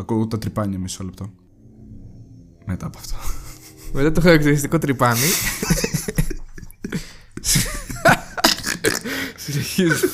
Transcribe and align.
Ακούω 0.00 0.26
τα 0.26 0.38
τρυπάνια 0.38 0.78
μισό 0.78 1.04
λεπτό. 1.04 1.32
Μετά 2.66 2.86
από 2.86 2.98
αυτό. 2.98 3.16
Μετά 3.92 4.12
το 4.12 4.20
χαρακτηριστικό 4.20 4.78
τρυπάνι. 4.78 5.20
Συνεχίζουμε. 9.36 10.12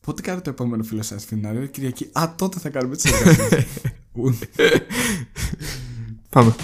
Πότε 0.00 0.22
κάνω 0.22 0.40
το 0.40 0.50
επόμενο 0.50 0.82
φίλο 0.82 1.02
σας 1.02 1.24
φινάριο, 1.24 1.66
Κυριακή; 1.66 2.10
Α, 2.12 2.34
τότε 2.36 2.58
θα 2.58 2.68
κάνουμε 2.68 2.96
τις 2.96 3.04
εργασίες. 3.04 3.66
Πάμε. 6.30 6.54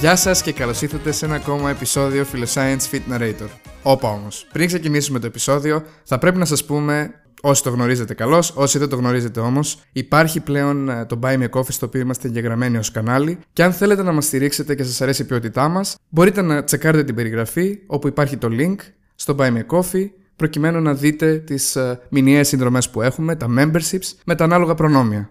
Γεια 0.00 0.16
σας 0.16 0.42
και 0.42 0.52
καλώς 0.52 0.82
ήρθατε 0.82 1.12
σε 1.12 1.24
ένα 1.24 1.34
ακόμα 1.34 1.70
επεισόδιο 1.70 2.26
Philoscience 2.32 2.80
Fit 2.90 3.00
Narrator. 3.12 3.48
Όπα 3.82 4.08
όμως, 4.08 4.46
πριν 4.52 4.66
ξεκινήσουμε 4.66 5.18
το 5.18 5.26
επεισόδιο, 5.26 5.82
θα 6.04 6.18
πρέπει 6.18 6.38
να 6.38 6.44
σας 6.44 6.64
πούμε, 6.64 7.10
όσοι 7.42 7.62
το 7.62 7.70
γνωρίζετε 7.70 8.14
καλώς, 8.14 8.52
όσοι 8.56 8.78
δεν 8.78 8.88
το 8.88 8.96
γνωρίζετε 8.96 9.40
όμως, 9.40 9.82
υπάρχει 9.92 10.40
πλέον 10.40 10.88
ε, 10.88 11.04
το 11.04 11.18
Buy 11.22 11.38
Me 11.38 11.48
Coffee 11.50 11.72
στο 11.72 11.86
οποίο 11.86 12.00
είμαστε 12.00 12.28
εγγεγραμμένοι 12.28 12.76
ως 12.76 12.90
κανάλι. 12.90 13.38
Και 13.52 13.62
αν 13.62 13.72
θέλετε 13.72 14.02
να 14.02 14.12
μας 14.12 14.24
στηρίξετε 14.24 14.74
και 14.74 14.82
σας 14.82 15.00
αρέσει 15.00 15.22
η 15.22 15.24
ποιότητά 15.24 15.68
μας, 15.68 15.96
μπορείτε 16.08 16.42
να 16.42 16.64
τσεκάρετε 16.64 17.04
την 17.04 17.14
περιγραφή 17.14 17.78
όπου 17.86 18.08
υπάρχει 18.08 18.36
το 18.36 18.48
link 18.50 18.76
στο 19.14 19.34
Buy 19.38 19.52
Me 19.52 19.66
Coffee 19.66 20.10
προκειμένου 20.36 20.80
να 20.80 20.94
δείτε 20.94 21.38
τις 21.38 21.76
uh, 21.78 21.96
μηνιαίες 22.08 22.48
συνδρομές 22.48 22.90
που 22.90 23.02
έχουμε, 23.02 23.36
τα 23.36 23.46
memberships, 23.58 24.12
με 24.24 24.34
τα 24.34 24.44
ανάλογα 24.44 24.74
προνόμια. 24.74 25.30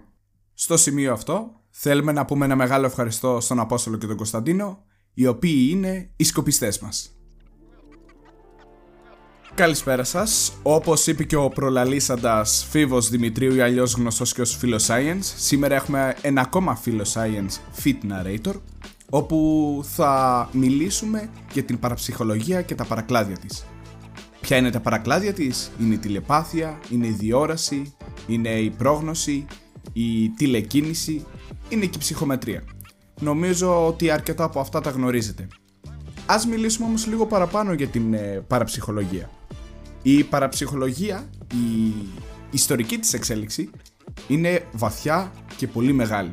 Στο 0.54 0.76
σημείο 0.76 1.12
αυτό, 1.12 1.59
θέλουμε 1.70 2.12
να 2.12 2.24
πούμε 2.24 2.44
ένα 2.44 2.56
μεγάλο 2.56 2.86
ευχαριστώ 2.86 3.40
στον 3.40 3.60
Απόστολο 3.60 3.96
και 3.96 4.06
τον 4.06 4.16
Κωνσταντίνο, 4.16 4.84
οι 5.14 5.26
οποίοι 5.26 5.68
είναι 5.70 6.10
οι 6.16 6.24
σκοπιστές 6.24 6.78
μας. 6.78 7.14
Καλησπέρα 9.54 10.04
σας. 10.04 10.52
Όπως 10.62 11.06
είπε 11.06 11.24
και 11.24 11.36
ο 11.36 11.48
προλαλήσαντας 11.48 12.66
Φίβος 12.70 13.08
Δημητρίου 13.08 13.54
ή 13.54 13.60
αλλιώς 13.60 13.94
γνωστός 13.94 14.32
και 14.32 14.40
ως 14.40 14.58
Science, 14.62 15.22
σήμερα 15.36 15.74
έχουμε 15.74 16.16
ένα 16.22 16.40
ακόμα 16.40 16.80
Science 16.86 17.82
Fit 17.84 17.98
Narrator, 18.10 18.54
όπου 19.10 19.80
θα 19.84 20.48
μιλήσουμε 20.52 21.30
για 21.52 21.62
την 21.62 21.78
παραψυχολογία 21.78 22.62
και 22.62 22.74
τα 22.74 22.84
παρακλάδια 22.84 23.38
της. 23.38 23.64
Ποια 24.40 24.56
είναι 24.56 24.70
τα 24.70 24.80
παρακλάδια 24.80 25.32
της; 25.32 25.70
Είναι 25.80 25.94
η 25.94 25.98
τηλεπάθεια, 25.98 26.80
είναι 26.90 27.06
η 27.06 27.10
διόραση, 27.18 27.94
είναι 28.26 28.48
η 28.48 28.70
πρόγνωση, 28.70 29.46
η 29.92 30.28
τηλεκίνηση, 30.28 31.26
είναι 31.70 31.84
και 31.86 31.96
η 31.96 31.98
ψυχομετρία. 31.98 32.64
Νομίζω 33.20 33.86
ότι 33.86 34.10
αρκετά 34.10 34.44
από 34.44 34.60
αυτά 34.60 34.80
τα 34.80 34.90
γνωρίζετε. 34.90 35.46
Ας 36.26 36.46
μιλήσουμε 36.46 36.86
όμως 36.86 37.06
λίγο 37.06 37.26
παραπάνω 37.26 37.72
για 37.72 37.86
την 37.86 38.14
ε, 38.14 38.44
παραψυχολογία. 38.46 39.30
Η 40.02 40.24
παραψυχολογία, 40.24 41.30
η 41.52 41.92
ιστορική 42.50 42.98
της 42.98 43.12
εξέλιξη, 43.12 43.70
είναι 44.28 44.64
βαθιά 44.72 45.32
και 45.56 45.66
πολύ 45.66 45.92
μεγάλη. 45.92 46.32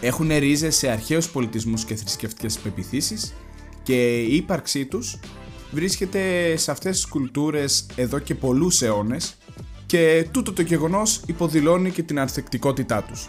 Έχουν 0.00 0.28
ρίζες 0.38 0.76
σε 0.76 0.88
αρχαίους 0.88 1.30
πολιτισμούς 1.30 1.84
και 1.84 1.94
θρησκευτικές 1.94 2.58
πεπιθήσεις 2.58 3.34
και 3.82 4.20
η 4.20 4.36
ύπαρξή 4.36 4.86
τους 4.86 5.18
βρίσκεται 5.70 6.56
σε 6.56 6.70
αυτές 6.70 6.96
τις 6.96 7.06
κουλτούρες 7.06 7.86
εδώ 7.96 8.18
και 8.18 8.34
πολλούς 8.34 8.82
αιώνες 8.82 9.36
και 9.86 10.28
τούτο 10.30 10.52
το 10.52 10.62
γεγονός 10.62 11.22
υποδηλώνει 11.26 11.90
και 11.90 12.02
την 12.02 12.18
ανθεκτικότητά 12.18 13.02
τους. 13.02 13.28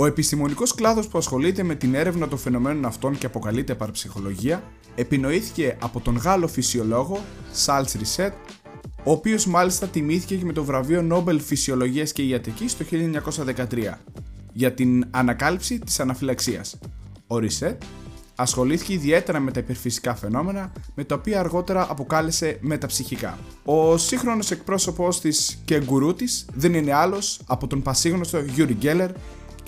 Ο 0.00 0.06
επιστημονικός 0.06 0.74
κλάδος 0.74 1.08
που 1.08 1.18
ασχολείται 1.18 1.62
με 1.62 1.74
την 1.74 1.94
έρευνα 1.94 2.28
των 2.28 2.38
φαινομένων 2.38 2.84
αυτών 2.84 3.18
και 3.18 3.26
αποκαλείται 3.26 3.74
παραψυχολογία 3.74 4.62
επινοήθηκε 4.94 5.76
από 5.80 6.00
τον 6.00 6.16
Γάλλο 6.16 6.48
φυσιολόγο 6.48 7.20
Σάλτς 7.52 7.92
Ρισέτ, 7.92 8.32
ο 9.04 9.10
οποίος 9.10 9.46
μάλιστα 9.46 9.86
τιμήθηκε 9.86 10.36
και 10.36 10.44
με 10.44 10.52
το 10.52 10.64
βραβείο 10.64 11.02
Νόμπελ 11.02 11.40
Φυσιολογίας 11.40 12.12
και 12.12 12.22
Ιατρικής 12.22 12.76
το 12.76 12.84
1913 12.90 13.98
για 14.52 14.72
την 14.72 15.04
ανακάλυψη 15.10 15.78
της 15.78 16.00
αναφυλαξίας. 16.00 16.78
Ο 17.26 17.38
Ρισέτ 17.38 17.82
ασχολήθηκε 18.34 18.92
ιδιαίτερα 18.92 19.40
με 19.40 19.50
τα 19.50 19.60
υπερφυσικά 19.60 20.14
φαινόμενα, 20.14 20.72
με 20.94 21.04
τα 21.04 21.14
οποία 21.14 21.40
αργότερα 21.40 21.86
αποκάλεσε 21.90 22.58
μεταψυχικά. 22.60 23.38
Ο 23.64 23.96
σύγχρονος 23.96 24.50
εκπρόσωπος 24.50 25.20
της 25.20 25.62
και 25.64 25.80
γκουρού 25.84 26.14
της 26.14 26.46
δεν 26.54 26.74
είναι 26.74 26.92
άλλος 26.92 27.40
από 27.46 27.66
τον 27.66 27.82
πασίγνωστο 27.82 28.38
Γιούρι 28.38 28.74
Γκέλλερ 28.74 29.10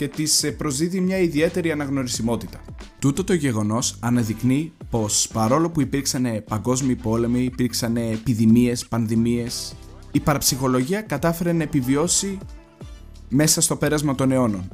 και 0.00 0.08
της 0.08 0.54
προσδίδει 0.56 1.00
μια 1.00 1.18
ιδιαίτερη 1.18 1.70
αναγνωρισιμότητα. 1.70 2.60
Τούτο 2.98 3.24
το 3.24 3.34
γεγονός 3.34 3.96
αναδεικνύει 4.00 4.72
πως 4.90 5.28
παρόλο 5.32 5.70
που 5.70 5.80
υπήρξαν 5.80 6.44
παγκόσμιοι 6.48 6.94
πόλεμοι, 6.94 7.42
υπήρξαν 7.42 7.96
επιδημίες, 7.96 8.86
πανδημίες, 8.86 9.76
η 10.12 10.20
παραψυχολογία 10.20 11.00
κατάφερε 11.00 11.52
να 11.52 11.62
επιβιώσει 11.62 12.38
μέσα 13.28 13.60
στο 13.60 13.76
πέρασμα 13.76 14.14
των 14.14 14.32
αιώνων. 14.32 14.68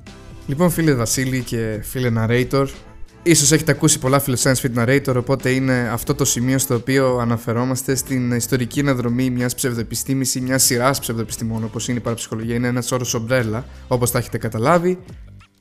Λοιπόν, 0.46 0.70
φίλε 0.70 0.94
Βασίλη 0.94 1.42
και 1.42 1.80
φίλε 1.82 2.12
Narrator, 2.16 2.66
Ίσως 3.28 3.52
έχετε 3.52 3.72
ακούσει 3.72 3.98
πολλά 3.98 4.22
Philoscience 4.26 4.54
feat 4.54 4.74
Narrator, 4.76 5.14
οπότε 5.16 5.50
είναι 5.50 5.88
αυτό 5.92 6.14
το 6.14 6.24
σημείο 6.24 6.58
στο 6.58 6.74
οποίο 6.74 7.18
αναφερόμαστε 7.18 7.94
στην 7.94 8.32
ιστορική 8.32 8.80
αναδρομή 8.80 9.30
μιας 9.30 9.54
ψευδοεπιστήμης 9.54 10.34
ή 10.34 10.40
μιας 10.40 10.62
σειράς 10.62 11.00
ψευδοεπιστημών, 11.00 11.64
όπως 11.64 11.88
είναι 11.88 11.98
η 11.98 12.00
παραψυχολογία. 12.00 12.54
Είναι 12.54 12.68
ένας 12.68 12.92
όρος 12.92 13.14
ομπρέλα, 13.14 13.64
όπως 13.88 14.10
τα 14.10 14.18
έχετε 14.18 14.38
καταλάβει. 14.38 14.98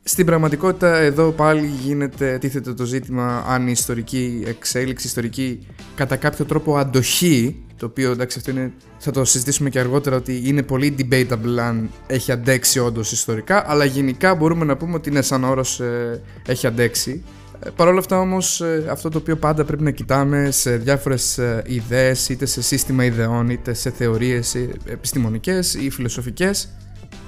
Στην 0.03 0.25
πραγματικότητα 0.25 0.97
εδώ 0.97 1.31
πάλι 1.31 1.71
γίνεται, 1.83 2.37
τίθεται 2.37 2.73
το 2.73 2.85
ζήτημα 2.85 3.43
αν 3.47 3.67
η 3.67 3.71
ιστορική 3.71 4.43
εξέλιξη, 4.45 5.05
η 5.05 5.09
ιστορική 5.09 5.67
κατά 5.95 6.15
κάποιο 6.15 6.45
τρόπο 6.45 6.77
αντοχή, 6.77 7.63
το 7.77 7.85
οποίο 7.85 8.11
εντάξει 8.11 8.37
αυτό 8.37 8.51
είναι, 8.51 8.73
θα 8.97 9.11
το 9.11 9.25
συζητήσουμε 9.25 9.69
και 9.69 9.79
αργότερα 9.79 10.15
ότι 10.15 10.41
είναι 10.45 10.63
πολύ 10.63 10.95
debatable 10.99 11.57
αν 11.59 11.89
έχει 12.07 12.31
αντέξει 12.31 12.79
όντως 12.79 13.11
ιστορικά, 13.11 13.63
αλλά 13.67 13.85
γενικά 13.85 14.35
μπορούμε 14.35 14.65
να 14.65 14.77
πούμε 14.77 14.95
ότι 14.95 15.09
είναι 15.09 15.21
σαν 15.21 15.43
όρος 15.43 15.79
ε, 15.79 16.21
έχει 16.47 16.67
αντέξει 16.67 17.23
ε, 17.23 17.39
Παρ' 17.75 17.87
όλα 17.87 17.99
αυτά 17.99 18.19
όμως 18.19 18.61
ε, 18.61 18.85
αυτό 18.89 19.09
το 19.09 19.17
οποίο 19.17 19.35
πάντα 19.35 19.65
πρέπει 19.65 19.83
να 19.83 19.91
κοιτάμε 19.91 20.51
σε 20.51 20.77
διάφορες 20.77 21.37
ε, 21.37 21.63
ιδέες 21.65 22.29
είτε 22.29 22.45
σε 22.45 22.61
σύστημα 22.61 23.05
ιδεών 23.05 23.49
είτε 23.49 23.73
σε 23.73 23.89
θεωρίες 23.89 24.55
επιστημονικές 24.85 25.73
ή 25.73 25.89
φιλοσοφικές 25.89 26.69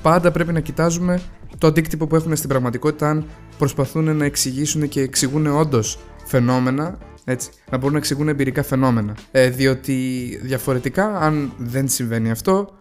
πάντα 0.01 0.31
πρέπει 0.31 0.53
να 0.53 0.59
κοιτάζουμε 0.59 1.21
το 1.57 1.67
αντίκτυπο 1.67 2.07
που 2.07 2.15
έχουν 2.15 2.35
στην 2.35 2.49
πραγματικότητα 2.49 3.09
αν 3.09 3.25
προσπαθούν 3.57 4.17
να 4.17 4.25
εξηγήσουν 4.25 4.87
και 4.87 5.01
εξηγούν 5.01 5.47
όντως 5.47 5.99
φαινόμενα 6.25 6.97
έτσι, 7.29 7.49
να 7.71 7.77
μπορούν 7.77 7.91
να 7.91 7.97
εξηγούν 7.97 8.27
εμπειρικά 8.27 8.63
φαινόμενα. 8.63 9.15
Ε, 9.31 9.49
διότι 9.49 9.93
διαφορετικά, 10.41 11.19
αν 11.19 11.51
δεν 11.57 11.87
συμβαίνει 11.87 12.31
αυτό, 12.31 12.79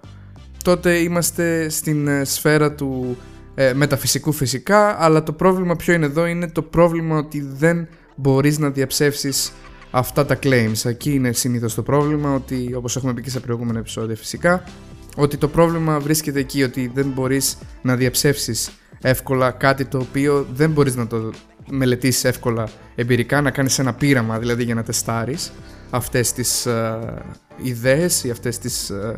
τότε 0.65 0.97
είμαστε 0.97 1.69
στην 1.69 2.09
σφαίρα 2.25 2.73
του 2.73 3.17
ε, 3.59 3.73
μεταφυσικού 3.75 4.33
φυσικά, 4.33 5.03
αλλά 5.03 5.23
το 5.23 5.33
πρόβλημα 5.33 5.77
ποιο 5.77 5.95
είναι 5.95 6.07
εδώ 6.07 6.27
είναι 6.27 6.49
το 6.49 6.63
πρόβλημα 6.63 7.17
ότι 7.17 7.47
δεν 7.57 7.89
μπορείς 8.17 8.59
να 8.59 8.71
διαψεύσεις 8.71 9.53
αυτά 9.91 10.27
τα 10.27 10.39
claims. 10.43 10.85
Εκεί 10.85 11.15
είναι 11.15 11.33
συνήθως 11.33 11.75
το 11.75 11.83
πρόβλημα, 11.83 12.35
ότι 12.35 12.75
όπως 12.75 12.97
έχουμε 12.97 13.15
πει 13.15 13.23
και 13.23 13.31
σε 13.31 13.41
προηγούμενα 13.41 13.79
επεισόδια 13.79 14.17
φυσικά, 14.17 14.65
ότι 15.17 15.37
το 15.37 15.49
πρόβλημα 15.49 16.01
βρίσκεται 16.01 16.41
εκεί, 16.41 16.63
ότι 16.63 16.91
δεν 16.95 17.07
μπορείς 17.15 17.59
να 17.83 17.97
διαψεύσεις 17.97 18.71
εύκολα 19.01 19.51
κάτι 19.51 19.85
το 19.85 19.99
οποίο 19.99 20.47
δεν 20.53 20.71
μπορείς 20.71 20.97
να 20.97 21.07
το 21.07 21.33
μελετήσεις 21.71 22.25
εύκολα 22.25 22.69
εμπειρικά, 22.95 23.41
να 23.41 23.51
κάνεις 23.51 23.79
ένα 23.79 23.95
πείραμα 23.95 24.39
δηλαδή 24.39 24.65
για 24.65 24.75
να 24.75 24.83
τεστάρεις 24.83 25.53
αυτές 25.91 26.33
τις 26.33 26.67
uh, 26.69 26.99
ιδέες 27.63 28.25
ή 28.25 28.31
αυτές 28.31 28.59
τις, 28.59 28.91
uh, 28.93 29.15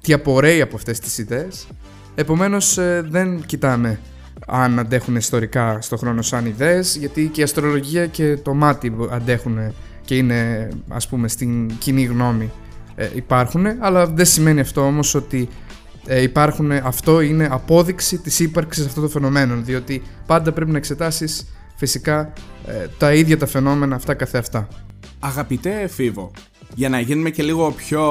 τι 0.00 0.12
απορρέει 0.12 0.60
από 0.60 0.76
αυτές 0.76 0.98
τις 0.98 1.18
ιδέες 1.18 1.66
Επομένως, 2.14 2.78
ε, 2.78 3.04
δεν 3.08 3.44
κοιτάμε 3.46 3.98
αν 4.46 4.78
αντέχουν 4.78 5.16
ιστορικά 5.16 5.80
στο 5.80 5.96
χρόνο 5.96 6.22
σαν 6.22 6.46
ιδέες 6.46 6.96
γιατί 6.96 7.28
και 7.28 7.40
η 7.40 7.42
αστρολογία 7.42 8.06
και 8.06 8.36
το 8.36 8.54
μάτι 8.54 8.96
αντέχουν 9.10 9.74
και 10.04 10.16
είναι 10.16 10.68
ας 10.88 11.08
πούμε 11.08 11.28
στην 11.28 11.78
κοινή 11.78 12.02
γνώμη 12.02 12.50
ε, 12.94 13.08
υπάρχουν 13.14 13.66
αλλά 13.78 14.06
δεν 14.06 14.24
σημαίνει 14.24 14.60
αυτό 14.60 14.80
όμως 14.80 15.14
ότι 15.14 15.48
ε, 16.06 16.22
υπάρχουν, 16.22 16.72
αυτό 16.72 17.20
είναι 17.20 17.48
απόδειξη 17.50 18.18
της 18.18 18.40
ύπαρξης 18.40 18.86
αυτών 18.86 19.02
των 19.02 19.12
φαινομένων 19.12 19.64
διότι 19.64 20.02
πάντα 20.26 20.52
πρέπει 20.52 20.70
να 20.70 20.76
εξετάσεις 20.76 21.46
φυσικά 21.76 22.32
ε, 22.66 22.86
τα 22.98 23.14
ίδια 23.14 23.38
τα 23.38 23.46
φαινόμενα 23.46 23.94
αυτά 23.94 24.14
καθεαυτά. 24.14 24.68
Αγαπητέ 25.18 25.86
Φίβο, 25.88 26.30
για 26.74 26.88
να 26.88 27.00
γίνουμε 27.00 27.30
και 27.30 27.42
λίγο 27.42 27.70
πιο 27.70 28.02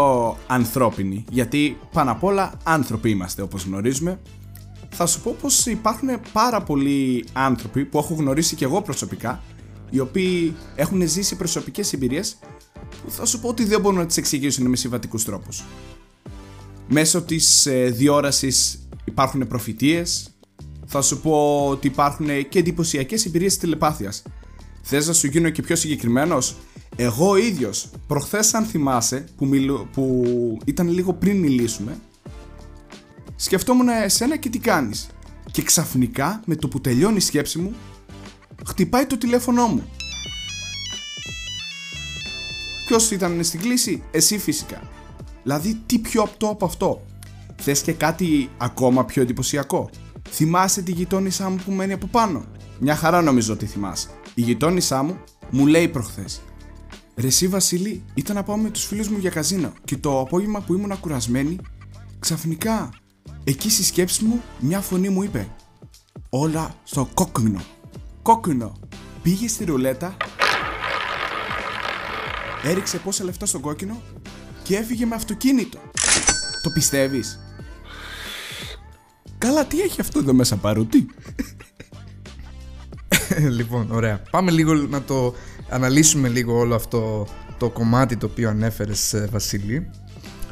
ανθρώπινοι, 0.47 1.23
γιατί 1.31 1.77
πάνω 1.91 2.11
απ' 2.11 2.23
όλα 2.23 2.53
άνθρωποι 2.63 3.09
είμαστε 3.09 3.41
όπως 3.41 3.63
γνωρίζουμε, 3.63 4.19
θα 4.89 5.05
σου 5.05 5.21
πω 5.21 5.35
πως 5.41 5.65
υπάρχουν 5.65 6.09
πάρα 6.33 6.61
πολλοί 6.61 7.25
άνθρωποι 7.33 7.85
που 7.85 7.97
έχω 7.97 8.13
γνωρίσει 8.13 8.55
και 8.55 8.65
εγώ 8.65 8.81
προσωπικά, 8.81 9.43
οι 9.89 9.99
οποίοι 9.99 10.55
έχουν 10.75 11.07
ζήσει 11.07 11.35
προσωπικές 11.35 11.93
εμπειρίες 11.93 12.37
που 13.03 13.11
θα 13.11 13.25
σου 13.25 13.39
πω 13.39 13.47
ότι 13.47 13.63
δεν 13.63 13.81
μπορούν 13.81 13.97
να 13.99 14.05
τις 14.05 14.17
εξηγήσουν 14.17 14.67
με 14.67 14.75
συμβατικούς 14.75 15.23
τρόπους. 15.23 15.63
Μέσω 16.87 17.21
της 17.21 17.65
ε, 17.65 17.89
διόρασης 17.89 18.87
υπάρχουν 19.05 19.47
προφητείες. 19.47 20.29
Θα 20.85 21.01
σου 21.01 21.19
πω 21.19 21.67
ότι 21.69 21.87
υπάρχουν 21.87 22.27
και 22.49 22.59
εντυπωσιακές 22.59 23.25
εμπειρίες 23.25 23.57
τηλεπάθειας. 23.57 24.23
Θες 24.81 25.07
να 25.07 25.13
σου 25.13 25.27
γίνω 25.27 25.49
και 25.49 25.61
πιο 25.61 25.75
συγκεκριμένος; 25.75 26.55
Εγώ 26.95 27.29
ο 27.29 27.37
ίδιος, 27.37 27.89
προχθές 28.07 28.53
αν 28.53 28.65
θυμάσαι, 28.65 29.25
που, 29.35 29.49
που 29.93 30.23
ήταν 30.65 30.89
λίγο 30.89 31.13
πριν 31.13 31.39
μιλήσουμε, 31.39 31.97
σκεφτόμουν 33.35 33.87
εσένα 33.87 34.37
και 34.37 34.49
τι 34.49 34.59
κάνεις. 34.59 35.09
Και 35.51 35.61
ξαφνικά, 35.61 36.41
με 36.45 36.55
το 36.55 36.67
που 36.67 36.81
τελειώνει 36.81 37.17
η 37.17 37.19
σκέψη 37.19 37.59
μου, 37.59 37.73
χτυπάει 38.65 39.05
το 39.05 39.17
τηλέφωνό 39.17 39.67
μου. 39.67 39.83
Ποιος 42.85 43.11
ήταν 43.11 43.43
στην 43.43 43.59
κλίση, 43.59 44.03
εσύ 44.11 44.37
φυσικά. 44.37 44.81
Δηλαδή, 45.43 45.81
τι 45.85 45.99
πιο 45.99 46.21
απτό 46.21 46.47
από 46.47 46.65
αυτό; 46.65 47.05
Θες 47.55 47.81
και 47.81 47.93
κάτι 47.93 48.49
ακόμα 48.57 49.05
πιο 49.05 49.21
εντυπωσιακό; 49.21 49.89
Θυμάσαι 50.29 50.81
τη 50.81 50.91
γειτόνισά 50.91 51.49
μου 51.49 51.61
που 51.65 51.71
μένει 51.71 51.93
από 51.93 52.07
πάνω; 52.07 52.45
Μια 52.79 52.95
χαρά 52.95 53.21
νομίζω 53.21 53.53
ότι 53.53 53.65
θυμάσαι. 53.65 54.09
Η 54.33 54.41
γειτόνισά 54.41 55.03
μου 55.03 55.17
μου 55.49 55.67
λέει 55.67 55.87
προχθές 55.87 56.41
Ρε 57.21 57.27
εσύ 57.27 57.47
Βασίλη, 57.47 58.03
ήταν 58.13 58.35
να 58.35 58.43
πάω 58.43 58.57
με 58.57 58.69
τους 58.69 58.85
φίλους 58.85 59.07
μου 59.07 59.17
για 59.17 59.29
καζίνο 59.29 59.73
και 59.83 59.97
το 59.97 60.19
απόγευμα 60.19 60.61
που 60.61 60.73
ήμουν 60.73 60.99
κουρασμένη, 60.99 61.57
ξαφνικά, 62.19 62.89
εκεί 63.43 63.69
στη 63.69 63.83
σκέψη 63.83 64.23
μου, 64.23 64.41
μια 64.59 64.81
φωνή 64.81 65.09
μου 65.09 65.23
είπε 65.23 65.47
Όλα 66.29 66.75
στο 66.83 67.09
κόκκινο. 67.13 67.61
Κόκκινο. 68.21 68.79
Πήγε 69.21 69.47
στη 69.47 69.65
ρουλέτα, 69.65 70.17
έριξε 72.63 72.97
πόσα 72.97 73.23
λεφτά 73.23 73.45
στο 73.45 73.59
κόκκινο 73.59 74.01
και 74.63 74.75
έφυγε 74.75 75.05
με 75.05 75.15
αυτοκίνητο. 75.15 75.79
Το 76.61 76.69
πιστεύεις; 76.69 77.39
Καλά, 79.37 79.65
τι 79.65 79.81
έχει 79.81 80.01
αυτό 80.01 80.19
εδώ 80.19 80.33
μέσα 80.33 80.55
παρούτι. 80.55 81.07
λοιπόν, 83.57 83.91
ωραία. 83.91 84.21
Πάμε 84.31 84.51
λίγο 84.51 84.73
να 84.73 85.01
το 85.01 85.33
αναλύσουμε 85.71 86.27
λίγο 86.27 86.57
όλο 86.57 86.75
αυτό 86.75 87.27
το 87.57 87.69
κομμάτι 87.69 88.17
το 88.17 88.25
οποίο 88.25 88.49
ανέφερες 88.49 89.13
ε, 89.13 89.27
Βασίλη. 89.31 89.89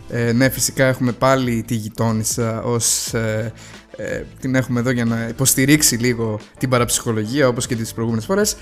Ε, 0.09 0.31
ναι, 0.31 0.49
φυσικά 0.49 0.85
έχουμε 0.85 1.11
πάλι 1.11 1.63
τη 1.67 1.75
γειτόνισσα 1.75 2.61
ως 2.61 3.13
ε, 3.13 3.53
ε, 3.95 4.23
την 4.39 4.55
έχουμε 4.55 4.79
εδώ 4.79 4.89
για 4.89 5.05
να 5.05 5.27
υποστηρίξει 5.27 5.95
λίγο 5.95 6.39
την 6.57 6.69
παραψυχολογία 6.69 7.47
όπως 7.47 7.67
και 7.67 7.75
τις 7.75 7.93
προηγούμενες 7.93 8.25
φορές. 8.25 8.57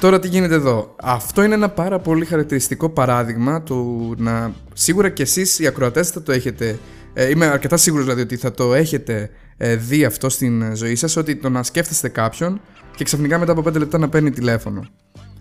Τώρα 0.00 0.18
τι 0.18 0.28
γίνεται 0.28 0.54
εδώ; 0.54 0.94
Αυτό 1.02 1.42
είναι 1.42 1.54
ένα 1.54 1.68
πάρα 1.68 1.98
πολύ 1.98 2.24
χαρακτηριστικό 2.24 2.88
παράδειγμα 2.88 3.62
του 3.62 4.14
να 4.18 4.52
σίγουρα 4.72 5.08
και 5.08 5.22
εσείς 5.22 5.58
οι 5.58 5.66
ακροατές 5.66 6.10
θα 6.10 6.22
το 6.22 6.32
έχετε 6.32 6.78
ε, 7.14 7.28
είμαι 7.28 7.46
αρκετά 7.46 7.76
σίγουρος 7.76 8.04
δηλαδή 8.04 8.22
ότι 8.22 8.36
θα 8.36 8.52
το 8.52 8.74
έχετε 8.74 9.30
ε, 9.56 9.76
δει 9.76 10.04
αυτό 10.04 10.28
στην 10.28 10.76
ζωή 10.76 10.94
σας 10.94 11.16
ότι 11.16 11.36
το 11.36 11.48
να 11.48 11.62
σκέφτεστε 11.62 12.08
κάποιον 12.08 12.60
και 12.96 13.04
ξαφνικά 13.04 13.38
μετά 13.38 13.52
από 13.52 13.62
5 13.68 13.72
λεπτά 13.72 13.98
να 13.98 14.08
παίρνει 14.08 14.30
τηλέφωνο. 14.30 14.86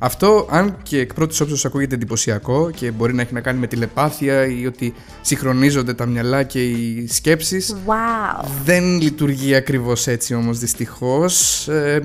Αυτό, 0.03 0.48
αν 0.50 0.77
και 0.83 1.00
εκ 1.00 1.13
πρώτης 1.13 1.39
όψεως 1.42 1.65
ακούγεται 1.65 1.95
εντυπωσιακό 1.95 2.71
και 2.75 2.92
μπορεί 2.92 3.13
να 3.13 3.21
έχει 3.21 3.33
να 3.33 3.42
κάνει 3.42 3.59
με 3.59 3.68
τηλεπάθεια 3.68 4.45
ή 4.45 4.65
ότι 4.65 4.94
συγχρονίζονται 5.21 5.94
τα 5.94 6.06
μυαλά 6.06 6.44
και 6.44 6.63
οι 6.63 7.07
σκέψεις. 7.07 7.75
Wow. 7.86 8.45
Δεν 8.63 9.01
λειτουργεί 9.01 9.56
ακριβώς 9.56 10.07
έτσι 10.07 10.33
όμως 10.33 10.59
δυστυχώς. 10.59 11.68
Ε, 11.68 12.01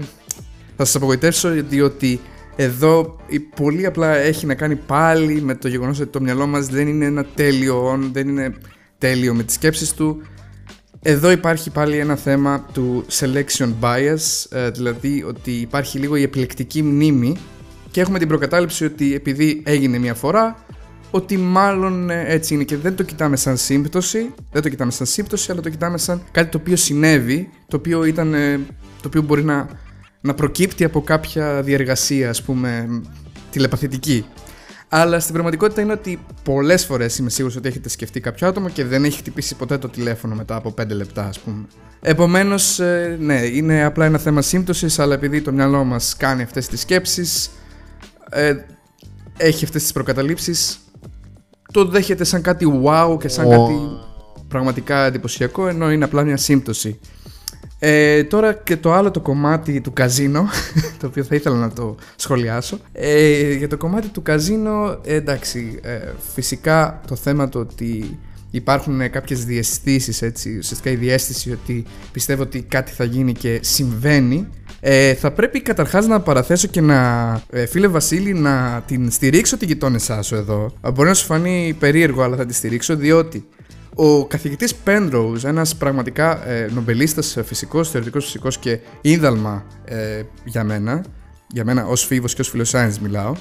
θα 0.77 0.85
σας 0.85 0.95
απογοητεύσω 0.95 1.51
διότι 1.51 2.21
εδώ 2.57 3.17
πολύ 3.57 3.87
απλά 3.87 4.17
έχει 4.17 4.47
να 4.47 4.55
κάνει 4.55 4.77
πάλι 4.77 5.41
με 5.43 5.55
το 5.55 5.69
γεγονός 5.69 6.01
ότι 6.01 6.11
το 6.11 6.21
μυαλό 6.21 6.47
μας 6.47 6.67
δεν 6.67 6.89
είναι 6.89 7.05
ένα 7.05 7.25
τέλειο 7.25 7.99
δεν 8.13 8.29
είναι 8.29 8.55
τέλειο 8.99 9.35
με 9.35 9.43
τις 9.43 9.55
σκέψεις 9.55 9.95
του. 9.95 10.23
Εδώ 11.03 11.31
υπάρχει 11.31 11.71
πάλι 11.71 11.99
ένα 11.99 12.17
θέμα 12.17 12.67
του 12.73 13.05
selection 13.11 13.73
bias, 13.81 14.47
ε, 14.51 14.71
δηλαδή 14.71 15.25
ότι 15.29 15.51
υπάρχει 15.51 15.99
λίγο 15.99 16.17
η 16.17 16.23
επιλεκτική 16.23 16.83
μνήμη 16.83 17.37
και 17.97 18.03
έχουμε 18.03 18.19
την 18.19 18.29
προκατάληψη 18.29 18.85
ότι 18.85 19.15
επειδή 19.15 19.63
έγινε 19.65 19.99
μια 19.99 20.15
φορά, 20.15 20.57
ότι 21.11 21.37
μάλλον 21.37 22.11
ε, 22.11 22.25
έτσι 22.27 22.55
είναι 22.55 22.65
και 22.65 22.77
δεν 22.77 22.97
το 22.97 23.03
κοιτάμε 23.03 23.37
σαν 23.37 23.57
σύμπτωση, 23.57 24.35
δεν 24.53 24.63
το 24.63 24.69
κοιτάμε 24.69 24.91
σαν 24.91 25.07
σύμπτωση, 25.07 25.51
αλλά 25.51 25.61
το 25.61 25.69
κοιτάμε 25.69 25.99
σαν 25.99 26.23
κάτι 26.31 26.51
το 26.51 26.59
οποίο 26.59 26.77
συνέβη, 26.77 27.49
το 27.69 27.77
οποίο, 27.77 28.05
ήταν, 28.05 28.35
ε, 28.35 28.57
το 29.03 29.07
οποίο 29.07 29.23
μπορεί 29.23 29.45
να, 29.45 29.69
να 30.21 30.35
προκύπτει 30.35 30.85
από 30.85 31.01
κάποια 31.01 31.63
διεργασία, 31.63 32.29
ας 32.29 32.43
πούμε, 32.43 33.01
τηλεπαθητική. 33.51 34.27
Αλλά 34.89 35.21
στην 35.21 35.33
πραγματικότητα 35.33 35.81
είναι 35.81 35.93
ότι 35.93 36.19
πολλές 36.43 36.85
φορές 36.85 37.19
είμαι 37.19 37.31
σίγουρος 37.31 37.57
ότι 37.57 37.69
έχετε 37.69 37.89
σκεφτεί 37.89 38.21
κάποιο 38.21 38.49
άτομο 38.49 38.69
και 38.69 38.85
δεν 38.85 39.05
έχει 39.05 39.19
χτυπήσει 39.19 39.55
ποτέ 39.55 39.79
το 39.79 39.89
τηλέφωνο 39.89 40.35
μετά 40.35 40.57
από 40.57 40.75
5 40.83 40.87
λεπτά, 40.89 41.25
ας 41.25 41.39
πούμε. 41.41 41.65
Επομένως, 42.01 42.79
ε, 42.81 43.17
ναι, 43.21 43.41
είναι 43.45 43.85
απλά 43.85 44.05
ένα 44.05 44.19
θέμα 44.19 44.43
σύμπτωσης, 44.43 44.99
αλλά 44.99 45.15
επειδή 45.15 45.41
το 45.41 45.53
μυαλό 45.53 45.85
μας 45.85 46.17
κάνει 46.17 46.43
αυτές 46.43 46.69
τις 46.69 46.81
σκέψεις, 46.81 47.51
ε, 48.31 48.55
έχει 49.37 49.65
αυτές 49.65 49.83
τις 49.83 49.93
προκαταλήψεις. 49.93 50.79
Το 51.73 51.85
δέχεται 51.85 52.25
σαν 52.25 52.43
κάτι 52.43 52.83
wow 52.85 53.17
και 53.21 53.29
σαν 53.29 53.51
κάτι 53.51 53.75
πραγματικά 54.49 55.05
εντυπωσιακό 55.05 55.69
ενώ 55.69 55.93
είναι 55.93 56.05
απλά 56.05 56.23
μια 56.23 56.37
σύμπτωση. 56.37 56.99
Ε, 57.79 58.25
τώρα 58.25 58.55
και 58.55 58.77
το 58.77 58.93
άλλο 58.93 59.11
το 59.11 59.21
κομμάτι 59.21 59.81
του 59.81 59.93
καζίνο 59.93 60.49
το 61.01 61.07
οποίο 61.07 61.25
θα 61.25 61.35
ήθελα 61.35 61.57
να 61.57 61.73
το 61.73 61.95
σχολιάσω. 62.17 62.79
Ε, 62.93 63.53
για 63.53 63.69
το 63.69 63.77
κομμάτι 63.77 64.09
του 64.09 64.23
καζίνο 64.23 65.01
εντάξει 65.05 65.79
ε, 65.83 65.99
φυσικά 66.35 67.01
το 67.07 67.17
θέμα 67.17 67.49
το 67.49 67.59
ότι 67.59 68.19
υπάρχουν 68.51 69.11
κάποιες 69.11 69.45
διαισθήσεις 69.45 70.23
έτσι 70.23 70.59
ουσιαστικά 70.59 70.91
η 70.91 70.97
διέστηση 70.97 71.53
ότι 71.53 71.85
πιστεύω 72.13 72.43
ότι 72.43 72.63
κάτι 72.63 72.93
θα 72.93 73.05
γίνει 73.05 73.33
και 73.33 73.59
συμβαίνει 73.63 74.49
ε, 74.89 75.15
θα 75.15 75.31
πρέπει 75.31 75.63
καταρχάς 75.63 76.07
να 76.07 76.21
παραθέσω 76.21 76.67
και 76.69 76.81
να, 76.81 77.33
ε, 77.51 77.67
φίλε 77.67 77.87
Βασίλη, 77.87 78.33
να 78.33 78.83
την 78.87 79.11
στηρίξω 79.11 79.57
την 79.57 79.69
γειτόνισά 79.69 80.23
σου 80.23 80.35
εδώ. 80.35 80.73
Μπορεί 80.95 81.09
να 81.09 81.15
σου 81.15 81.25
φανεί 81.25 81.77
περίεργο, 81.79 82.23
αλλά 82.23 82.37
θα 82.37 82.47
τη 82.47 82.55
στηρίξω, 82.55 82.97
διότι 82.97 83.47
ο 83.95 84.27
καθηγητής 84.27 84.75
Penrose, 84.85 85.45
ένας 85.45 85.77
πραγματικά 85.77 86.49
ε, 86.49 86.71
νομπελίστας 86.75 87.39
φυσικός, 87.45 87.91
θεωρητικός 87.91 88.25
φυσικός 88.25 88.59
και 88.59 88.79
ίνδαλμα 89.01 89.65
ε, 89.85 90.23
για 90.45 90.65
μένα, 90.65 91.05
για 91.49 91.65
μένα 91.65 91.87
ως 91.87 92.05
φίβος 92.05 92.35
και 92.35 92.41
ως 92.41 92.49
φιλοσάινς 92.49 92.99
μιλάω, 92.99 93.33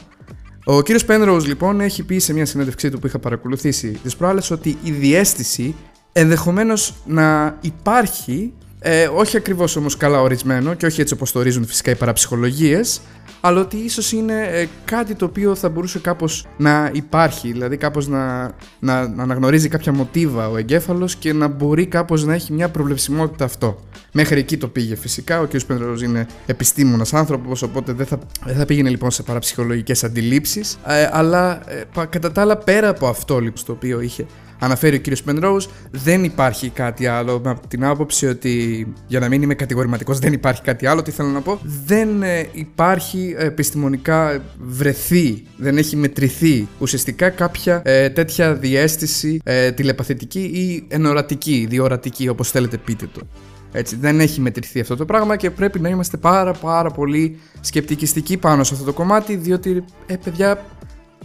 ο 0.64 0.82
κύριος 0.82 1.06
Penrose 1.08 1.46
λοιπόν 1.46 1.82
έχει 1.82 2.04
πει 2.04 2.20
σε 2.20 2.34
μια 2.34 2.46
συνέντευξή 2.46 2.90
του 2.90 3.00
που 3.00 3.08
είχα 3.08 3.20
παρακολουθήσει 3.20 4.00
τις 4.04 4.16
προάλλες 4.16 4.52
ότι 4.52 4.78
η 4.84 4.92
διέστηση 4.92 5.76
ενδεχομένως 6.12 6.94
να 7.06 7.58
υπάρχει 7.62 8.54
ε, 8.88 9.10
όχι 9.16 9.38
ακριβώς 9.38 9.76
όμως 9.76 9.98
καλά 9.98 10.22
ορισμένο 10.22 10.74
και 10.74 10.86
όχι 10.86 11.02
έτσι 11.02 11.14
όπως 11.14 11.32
το 11.32 11.40
ορίζουν 11.40 11.66
φυσικά 11.66 11.92
οι 11.92 11.96
παραψυχολογίες, 11.96 13.02
αλλά 13.42 13.62
ότι 13.62 13.78
ίσως 13.78 14.12
είναι 14.12 14.48
ε, 14.52 14.68
κάτι 14.86 15.16
το 15.16 15.26
οποίο 15.26 15.56
θα 15.56 15.70
μπορούσε 15.70 16.00
κάπως 16.00 16.46
να 16.58 16.90
υπάρχει, 16.94 17.52
δηλαδή 17.52 17.78
κάπως 17.78 18.08
να, 18.08 18.44
να, 18.80 19.08
να 19.08 19.24
αναγνωρίζει 19.24 19.68
κάποια 19.68 19.94
μοτίβα 19.94 20.50
ο 20.50 20.58
εγκέφαλος 20.58 21.16
και 21.16 21.34
να 21.34 21.48
μπορεί 21.48 21.86
κάπως 21.86 22.26
να 22.26 22.34
έχει 22.34 22.54
μια 22.54 22.70
προβλεψιμότητα 22.70 23.46
αυτό. 23.46 23.80
Μέχρι 24.12 24.40
εκεί 24.40 24.58
το 24.58 24.68
πήγε 24.68 24.96
φυσικά. 24.96 25.40
Ο 25.40 25.46
κ. 25.46 25.64
Πέντρος 25.68 26.02
είναι 26.02 26.28
επιστήμονας 26.46 27.14
άνθρωπος, 27.14 27.62
οπότε 27.62 27.94
δεν 27.94 28.06
θα, 28.06 28.20
δεν 28.46 28.56
θα 28.56 28.66
πήγαινε 28.66 28.90
λοιπόν 28.90 29.12
σε 29.12 29.24
παραψυχολογικές 29.24 30.04
αντιλήψεις. 30.04 30.78
Ε, 30.86 31.10
αλλά 31.12 31.72
ε, 31.72 31.84
κατά 32.10 32.32
τα 32.32 32.42
άλλα, 32.42 32.58
πέρα 32.58 32.90
από 32.90 33.08
αυτό 33.08 33.40
λοιπόν, 33.40 33.58
στο 33.58 33.74
οποίο 33.74 34.02
είχε 34.02 34.26
αναφέρει 34.60 34.96
ο 34.96 35.00
κύριος 35.00 35.24
Penrose, 35.28 35.68
δεν 35.92 36.24
υπάρχει 36.24 36.70
κάτι 36.70 37.08
άλλο. 37.08 37.42
Με 37.44 37.58
την 37.68 37.86
άποψη 37.86 38.28
ότι, 38.28 38.88
για 39.08 39.20
να 39.20 39.28
μην 39.28 39.42
είμαι 39.42 39.54
κατηγορηματικός, 39.54 40.20
δεν 40.20 40.34
υπάρχει 40.34 40.62
κάτι 40.62 40.86
άλλο. 40.86 41.02
Τι 41.02 41.12
θέλω 41.12 41.30
να 41.30 41.42
πω, 41.42 41.60
δεν 41.86 42.24
ε, 42.24 42.48
υπάρχει 42.52 43.36
επιστημονικά 43.38 44.42
βρεθεί, 44.60 45.44
δεν 45.58 45.78
έχει 45.78 45.96
μετρηθεί 45.96 46.68
ουσιαστικά 46.80 47.30
κάποια 47.30 47.82
ε, 47.86 48.10
τέτοια 48.10 48.54
διέστηση 48.54 49.42
ε, 49.44 49.72
τηλεπαθητική 49.72 50.40
ή 50.40 50.86
ενορατική, 50.88 51.66
διορατική, 51.70 52.28
όπως 52.28 52.52
θέλετε 52.52 52.78
πείτε 52.78 53.08
το. 53.14 53.22
Έτσι, 53.72 53.96
δεν 53.96 54.20
έχει 54.20 54.42
μετρηθεί 54.42 54.80
αυτό 54.80 54.96
το 54.96 55.06
πράγμα 55.06 55.36
και 55.36 55.50
πρέπει 55.50 55.80
να 55.80 55.90
είμαστε 55.90 56.18
πάρα 56.18 56.54
πάρα 56.54 56.90
πολύ 56.90 57.40
σκεπτικιστικοί 57.60 58.38
πάνω 58.38 58.64
σε 58.64 58.74
αυτό 58.74 58.86
το 58.86 58.94
κομμάτι 58.94 59.36
διότι, 59.36 59.84
ε, 60.06 60.16
παιδιά, 60.24 60.66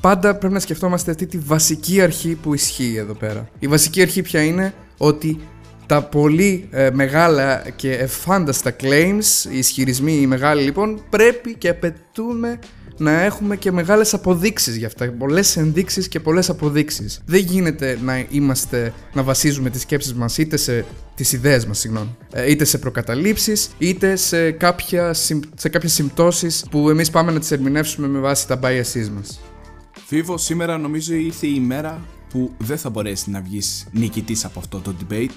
πάντα 0.01 0.35
πρέπει 0.35 0.55
να 0.55 0.61
σκεφτόμαστε 0.61 1.11
αυτή 1.11 1.27
τη 1.27 1.39
βασική 1.39 2.01
αρχή 2.01 2.35
που 2.35 2.55
ισχύει 2.55 2.95
εδώ 2.97 3.15
πέρα. 3.15 3.49
Η 3.59 3.67
βασική 3.67 4.03
αρχή 4.03 4.23
ποια 4.23 4.43
είναι 4.43 4.75
ότι 4.97 5.41
τα 5.87 6.03
πολύ 6.03 6.69
ε, 6.71 6.91
μεγάλα 6.93 7.63
και 7.77 7.93
εφάνταστα 7.93 8.77
claims, 8.81 9.51
οι 9.53 9.59
ισχυρισμοί 9.59 10.21
οι 10.21 10.27
μεγάλοι 10.27 10.63
λοιπόν, 10.63 11.03
πρέπει 11.11 11.55
και 11.55 11.69
απαιτούμε 11.69 12.59
να 12.97 13.23
έχουμε 13.23 13.57
και 13.57 13.73
μεγάλες 13.73 14.15
αποδείξεις 14.15 14.77
για 14.77 14.87
αυτά. 14.87 15.13
Πολλές 15.19 15.57
ενδείξεις 15.57 16.09
και 16.09 16.21
πολλές 16.21 16.51
αποδείξεις. 16.51 17.21
Δεν 17.27 17.41
γίνεται 17.41 17.99
να 18.05 18.27
είμαστε, 18.31 18.93
να 19.13 19.23
βασίζουμε 19.23 19.71
τις 19.71 19.81
σκέψεις 19.81 20.15
μας 20.15 20.39
είτε 20.39 20.57
σε 20.57 20.85
τις 21.15 21.33
ιδέες 21.33 21.67
μας, 21.67 21.79
συγγνώμη, 21.79 22.17
ε, 22.33 22.51
είτε 22.51 22.65
σε 22.65 22.79
προκαταλήψεις, 22.79 23.71
είτε 23.79 24.17
σε, 24.17 24.51
κάποια, 24.51 25.13
σε 25.55 25.69
κάποιες 25.71 25.93
συμπτώσεις 25.93 26.65
που 26.71 26.91
εμείς 26.91 27.11
πάμε 27.11 27.33
να 27.33 27.39
τις 27.39 27.51
ερμηνεύσουμε 27.51 28.09
με 28.09 28.19
βάση 28.19 28.47
τα 28.47 28.59
biases 28.63 29.09
μας. 29.15 29.41
Φίβο, 30.11 30.39
σήμερα 30.39 30.79
νομίζω 30.79 31.15
ήρθε 31.15 31.47
η 31.47 31.61
μέρα 31.61 32.07
που 32.31 32.51
δεν 32.59 32.79
θα 32.79 32.91
μπορέσει 32.91 33.31
να 33.31 33.41
βγεις 33.41 33.89
νικητής 33.93 34.45
από 34.45 34.59
αυτό 34.59 34.81
το 34.81 34.95
debate 35.01 35.31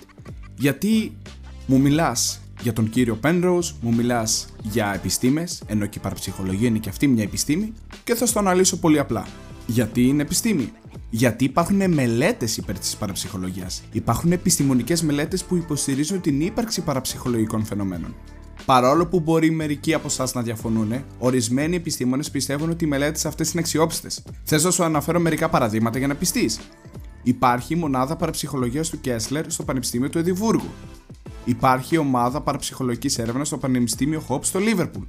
γιατί 0.58 1.18
μου 1.66 1.80
μιλάς 1.80 2.42
για 2.62 2.74
τον 2.74 2.90
κύριο 2.90 3.20
Penrose, 3.24 3.72
μου 3.82 3.94
μιλάς 3.94 4.48
για 4.62 4.94
επιστήμες, 4.94 5.64
ενώ 5.66 5.86
και 5.86 5.98
η 5.98 6.02
παραψυχολογία 6.02 6.68
είναι 6.68 6.78
και 6.78 6.90
αυτή 6.90 7.08
μια 7.08 7.24
επιστήμη 7.24 7.74
και 8.04 8.16
θα 8.16 8.26
στο 8.26 8.40
αναλύσω 8.40 8.78
πολύ 8.78 9.00
απλά. 9.00 9.28
Γιατί 9.68 10.08
είναι 10.08 10.22
επιστήμη; 10.22 10.72
Γιατί 11.10 11.44
υπάρχουν 11.44 11.94
μελέτες 11.94 12.58
υπέρ 12.58 12.80
της 12.80 12.96
παραψυχολογίας. 12.96 13.84
Υπάρχουν 13.92 14.32
επιστημονικές 14.32 15.02
μελέτες 15.02 15.44
που 15.44 15.56
υποστηρίζουν 15.56 16.22
την 16.22 16.42
ύπαρξη 16.42 16.82
παραψυχολογικών 16.82 17.66
φαινομένων. 17.66 18.16
Παρόλο 18.66 19.08
που 19.08 19.20
μπορεί 19.20 19.52
μερικοί 19.52 19.94
από 19.94 20.08
εσάς 20.08 20.34
να 20.34 20.42
διαφωνούν, 20.42 21.04
ορισμένοι 21.20 21.76
επιστήμονες 21.76 22.32
πιστεύουν 22.32 22.70
ότι 22.70 22.84
οι 22.84 22.88
μελέτε 22.88 23.28
αυτές 23.28 23.52
είναι 23.52 23.62
αξιόπιστες. 23.62 24.24
Θες 24.44 24.64
να 24.64 24.72
σου 24.72 24.84
αναφέρω 24.84 25.20
μερικά 25.20 25.50
παραδείγματα 25.50 25.98
για 25.98 26.08
να 26.08 26.16
πιστείς. 26.16 26.60
Υπάρχει 27.24 27.74
η 27.74 27.78
μονάδα 27.78 28.16
παραψυχολογίας 28.16 28.90
του 28.90 29.00
Κέσλερ 29.00 29.52
στο 29.52 29.64
Πανεπιστήμιο 29.64 30.10
του 30.10 30.18
Εδιμβούργου. 30.18 30.70
Υπάρχει 31.46 31.96
η 31.96 31.98
ομάδα 31.98 32.42
παραψυχολογικής 32.42 33.18
έρευνας 33.18 33.48
στο 33.48 33.58
Πανεπιστήμιο 33.58 34.24
Hope 34.28 34.44
στο 34.44 34.60
Λίβερπουλ. 34.60 35.04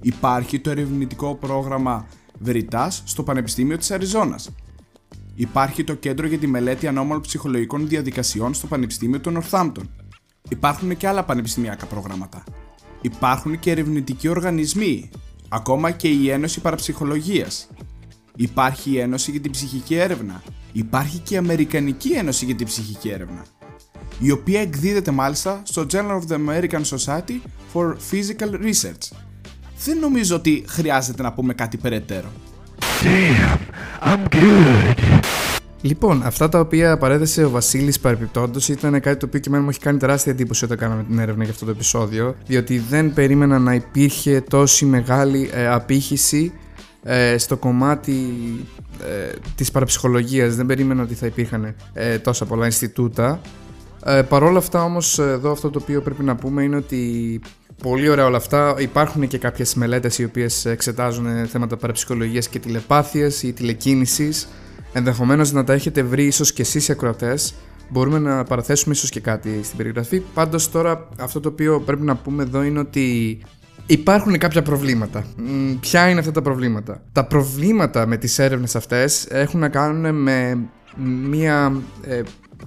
Υπάρχει 0.00 0.60
το 0.60 0.70
ερευνητικό 0.70 1.34
πρόγραμμα 1.34 2.06
Veritas 2.46 2.88
στο 3.04 3.22
Πανεπιστήμιο 3.22 3.78
της 3.78 3.90
Αριζόνας. 3.90 4.50
Υπάρχει 5.34 5.84
το 5.84 5.94
Κέντρο 5.94 6.26
για 6.26 6.38
τη 6.38 6.46
Μελέτη 6.46 6.86
Ανώμαλων 6.86 7.22
Ψυχολογικών 7.22 7.88
Διαδικασιών 7.88 8.54
στο 8.54 8.66
Πανεπιστήμιο 8.66 9.20
του 9.20 9.32
Northampton. 9.36 9.84
Υπάρχουν 10.48 10.96
και 10.96 11.08
άλλα 11.08 11.24
πανεπιστημιακά 11.24 11.86
προγράμματα. 11.86 12.44
Υπάρχουν 13.02 13.58
και 13.58 13.70
ερευνητικοί 13.70 14.28
οργανισμοί, 14.28 15.10
ακόμα 15.48 15.90
και 15.90 16.08
η 16.08 16.30
Ένωση 16.30 16.60
Παραψυχολογίας. 16.60 17.68
Υπάρχει 18.36 18.90
η 18.90 18.98
Ένωση 18.98 19.30
για 19.30 19.40
την 19.40 19.50
Ψυχική 19.50 19.94
Έρευνα. 19.94 20.42
Υπάρχει 20.72 21.18
και 21.18 21.34
η 21.34 21.36
Αμερικανική 21.36 22.12
Ένωση 22.12 22.44
για 22.44 22.54
την 22.54 22.66
Ψυχική 22.66 23.08
Έρευνα. 23.08 23.44
Η 24.18 24.30
οποία 24.30 24.60
εκδίδεται 24.60 25.10
μάλιστα 25.10 25.62
στο 25.64 25.86
Journal 25.92 26.20
of 26.20 26.22
the 26.28 26.48
American 26.48 26.82
Society 26.96 27.40
for 27.74 27.94
Physical 28.10 28.50
Research. 28.62 29.16
Δεν 29.84 29.98
νομίζω 29.98 30.36
ότι 30.36 30.64
χρειάζεται 30.68 31.22
να 31.22 31.32
πούμε 31.32 31.54
κάτι 31.54 31.76
περαιτέρω. 31.76 32.32
Damn, 33.02 33.58
I'm 34.08 34.28
good. 34.28 35.41
Λοιπόν, 35.82 36.22
αυτά 36.24 36.48
τα 36.48 36.60
οποία 36.60 36.96
παρέδεσε 36.96 37.44
ο 37.44 37.50
Βασίλης 37.50 38.00
παρεπιπτόντως 38.00 38.68
ήταν 38.68 39.00
κάτι 39.00 39.16
το 39.16 39.26
οποίο 39.26 39.40
και 39.40 39.48
εμένα 39.48 39.62
μου 39.62 39.68
έχει 39.70 39.78
κάνει 39.78 39.98
τεράστια 39.98 40.32
εντύπωση 40.32 40.64
όταν 40.64 40.76
κάναμε 40.76 41.04
την 41.04 41.18
έρευνα 41.18 41.42
για 41.42 41.52
αυτό 41.52 41.64
το 41.64 41.70
επεισόδιο. 41.70 42.34
Διότι 42.46 42.78
δεν 42.78 43.12
περίμενα 43.12 43.58
να 43.58 43.74
υπήρχε 43.74 44.40
τόση 44.40 44.84
μεγάλη 44.84 45.50
ε, 45.52 45.68
απήχηση 45.68 46.52
ε, 47.02 47.38
στο 47.38 47.56
κομμάτι 47.56 48.12
ε, 49.00 49.34
της 49.54 49.70
παραψυχολογίας. 49.70 50.54
Δεν 50.54 50.66
περίμενα 50.66 51.02
ότι 51.02 51.14
θα 51.14 51.26
υπήρχαν 51.26 51.74
ε, 51.92 52.18
τόσα 52.18 52.44
πολλά 52.44 52.64
Ινστιτούτα. 52.64 53.40
Ε, 54.04 54.22
Παρ' 54.22 54.42
όλα 54.42 54.58
αυτά 54.58 54.84
όμως 54.84 55.18
εδώ 55.18 55.50
αυτό 55.50 55.70
το 55.70 55.78
οποίο 55.82 56.00
πρέπει 56.00 56.22
να 56.22 56.36
πούμε 56.36 56.62
είναι 56.62 56.76
ότι 56.76 57.40
πολύ 57.82 58.08
ωραία 58.08 58.26
όλα 58.26 58.36
αυτά. 58.36 58.74
Υπάρχουν 58.78 59.28
και 59.28 59.38
κάποιες 59.38 59.74
μελέτες 59.74 60.18
οι 60.18 60.24
οποίες 60.24 60.64
εξετάζουν 60.64 61.46
θέματα 61.46 61.76
παραψυχολογίας 61.76 62.48
και 62.48 62.58
τηλεπάθειας 62.58 63.42
ή 63.42 63.52
τηλεκίνησης 63.52 64.48
ενδεχομένως 64.92 65.52
να 65.52 65.64
τα 65.64 65.72
έχετε 65.72 66.02
βρει 66.02 66.24
ίσως 66.24 66.52
και 66.52 66.62
εσείς 66.62 66.88
οι 66.88 66.92
ακροατές 66.92 67.54
μπορούμε 67.88 68.18
να 68.18 68.44
παραθέσουμε 68.44 68.94
ίσως 68.94 69.10
και 69.10 69.20
κάτι 69.20 69.60
στην 69.62 69.76
περιγραφή 69.76 70.20
πάντως 70.20 70.70
τώρα 70.70 71.08
αυτό 71.18 71.40
το 71.40 71.48
οποίο 71.48 71.80
πρέπει 71.80 72.02
να 72.02 72.16
πούμε 72.16 72.42
εδώ 72.42 72.62
είναι 72.62 72.78
ότι 72.78 73.38
Υπάρχουν 73.86 74.38
κάποια 74.38 74.62
προβλήματα. 74.62 75.24
Ποια 75.80 76.08
είναι 76.08 76.18
αυτά 76.18 76.32
τα 76.32 76.42
προβλήματα; 76.42 77.02
Τα 77.12 77.24
προβλήματα 77.24 78.06
με 78.06 78.16
τις 78.16 78.38
έρευνες 78.38 78.76
αυτές 78.76 79.26
έχουν 79.30 79.60
να 79.60 79.68
κάνουν 79.68 80.14
με 80.14 80.58
μια 81.28 81.72
ε, 82.02 82.22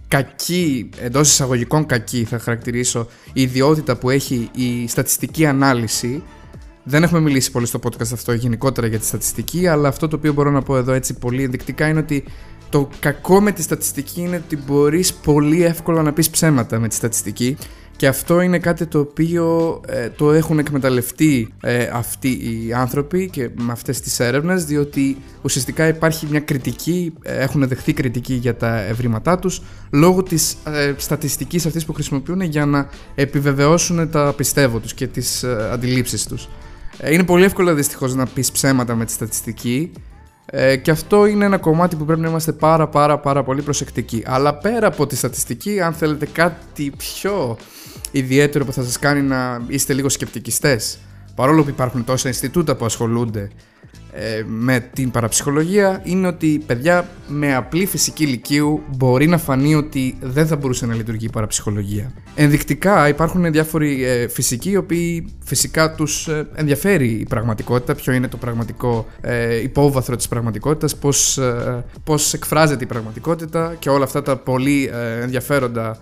κακή, 0.07 0.89
εντός 0.99 1.29
εισαγωγικών 1.29 1.85
κακή 1.85 2.23
θα 2.23 2.39
χαρακτηρίσω, 2.39 3.07
η 3.33 3.41
ιδιότητα 3.41 3.95
που 3.95 4.09
έχει 4.09 4.49
η 4.55 4.87
στατιστική 4.87 5.45
ανάλυση 5.45 6.23
δεν 6.87 7.03
έχουμε 7.03 7.19
μιλήσει 7.19 7.51
πολύ 7.51 7.65
στο 7.65 7.79
podcast 7.83 8.11
αυτό 8.13 8.33
γενικότερα 8.33 8.87
για 8.87 8.99
τη 8.99 9.05
στατιστική, 9.05 9.67
αλλά 9.67 9.87
αυτό 9.87 10.07
το 10.07 10.15
οποίο 10.15 10.33
μπορώ 10.33 10.51
να 10.51 10.61
πω 10.61 10.77
εδώ 10.77 10.91
έτσι 10.91 11.13
πολύ 11.13 11.43
ενδεικτικά 11.43 11.87
είναι 11.87 11.99
ότι 11.99 12.23
το 12.69 12.89
κακό 12.99 13.41
με 13.41 13.51
τη 13.51 13.61
στατιστική 13.61 14.21
είναι 14.21 14.41
ότι 14.45 14.57
μπορείς 14.57 15.13
πολύ 15.13 15.63
εύκολα 15.63 16.01
να 16.01 16.13
πεις 16.13 16.29
ψέματα 16.29 16.79
με 16.79 16.87
τη 16.87 16.95
στατιστική 16.95 17.57
και 17.95 18.07
αυτό 18.07 18.41
είναι 18.41 18.59
κάτι 18.59 18.85
το 18.85 18.99
οποίο 18.99 19.81
ε, 19.87 20.09
το 20.09 20.31
έχουν 20.31 20.59
εκμεταλλευτεί 20.59 21.53
ε, 21.61 21.89
αυτοί 21.93 22.27
οι 22.29 22.73
άνθρωποι 22.73 23.29
και 23.29 23.49
με 23.55 23.71
αυτές 23.71 24.01
τις 24.01 24.19
έρευνες 24.19 24.65
διότι 24.65 25.17
ουσιαστικά 25.41 25.87
υπάρχει 25.87 26.27
μια 26.29 26.39
κριτική, 26.39 27.13
ε, 27.21 27.37
έχουν 27.37 27.67
δεχθεί 27.67 27.93
κριτική 27.93 28.33
για 28.33 28.55
τα 28.55 28.79
ευρήματά 28.79 29.39
τους 29.39 29.61
λόγω 29.91 30.23
της 30.23 30.57
ε, 30.65 30.93
στατιστικής 30.97 31.65
αυτής 31.65 31.85
που 31.85 31.93
χρησιμοποιούν 31.93 32.41
για 32.41 32.65
να 32.65 32.89
επιβεβαιώσουν 33.15 34.09
τα 34.09 34.33
πιστεύω 34.37 34.79
τους 34.79 34.93
και 34.93 35.07
τις 35.07 35.43
αντιλήψεις 35.43 36.25
τους. 36.25 36.47
Ε, 36.97 37.13
είναι 37.13 37.23
πολύ 37.23 37.43
εύκολο 37.43 37.73
δυστυχώς 37.73 38.15
να 38.15 38.25
πεις 38.25 38.51
ψέματα 38.51 38.95
με 38.95 39.05
τη 39.05 39.11
στατιστική 39.11 39.91
ε, 40.45 40.75
και 40.75 40.91
αυτό 40.91 41.25
είναι 41.25 41.45
ένα 41.45 41.57
κομμάτι 41.57 41.95
που 41.95 42.05
πρέπει 42.05 42.21
να 42.21 42.29
είμαστε 42.29 42.51
πάρα 42.51 42.87
πάρα 42.87 43.19
πάρα 43.19 43.43
πολύ 43.43 43.61
προσεκτικοί. 43.61 44.23
Αλλά 44.25 44.55
πέρα 44.55 44.87
από 44.87 45.07
τη 45.07 45.15
στατιστική, 45.15 45.81
αν 45.81 45.93
θέλετε 45.93 46.25
κάτι 46.25 46.93
πιο 46.97 47.57
ιδιαίτερο 48.11 48.65
που 48.65 48.71
θα 48.71 48.83
σας 48.83 48.99
κάνει 48.99 49.21
να 49.21 49.61
είστε 49.67 49.93
λίγο 49.93 50.09
σκεπτικιστές, 50.09 50.97
παρόλο 51.35 51.63
που 51.63 51.69
υπάρχουν 51.69 52.03
τόσα 52.03 52.27
Ινστιτούτα 52.27 52.75
που 52.75 52.85
ασχολούνται 52.85 53.49
ε, 54.17 54.43
με 54.47 54.89
την 54.93 55.11
παραψυχολογία 55.11 56.01
είναι 56.03 56.27
ότι 56.27 56.63
παιδιά 56.65 57.09
με 57.27 57.55
απλή 57.55 57.85
φυσική 57.85 58.23
ηλικίου 58.23 58.81
μπορεί 58.87 59.27
να 59.27 59.37
φανεί 59.37 59.75
ότι 59.75 60.17
δεν 60.21 60.47
θα 60.47 60.55
μπορούσε 60.55 60.85
να 60.85 60.93
λειτουργεί 60.93 61.25
η 61.25 61.29
παραψυχολογία. 61.29 62.11
Ενδεικτικά 62.35 63.07
υπάρχουν 63.07 63.51
διάφοροι 63.51 64.03
ε, 64.03 64.27
φυσικοί 64.27 64.69
οι 64.69 64.75
οποίοι 64.75 65.33
φυσικά 65.43 65.95
τους 65.95 66.27
ε, 66.27 66.47
ενδιαφέρει 66.55 67.07
η 67.07 67.25
πραγματικότητα, 67.29 67.95
ποιο 67.95 68.13
είναι 68.13 68.27
το 68.27 68.37
πραγματικό 68.37 69.05
ε, 69.21 69.61
υπόβαθρο 69.61 70.15
της 70.15 70.27
πραγματικότητας, 70.27 70.95
πώς, 70.95 71.39
πώς 72.03 72.33
εκφράζεται 72.33 72.83
η 72.83 72.87
πραγματικότητα 72.87 73.75
και 73.79 73.89
όλα 73.89 74.03
αυτά 74.03 74.21
τα 74.21 74.37
πολύ 74.37 74.89
ενδιαφέροντα 75.21 75.97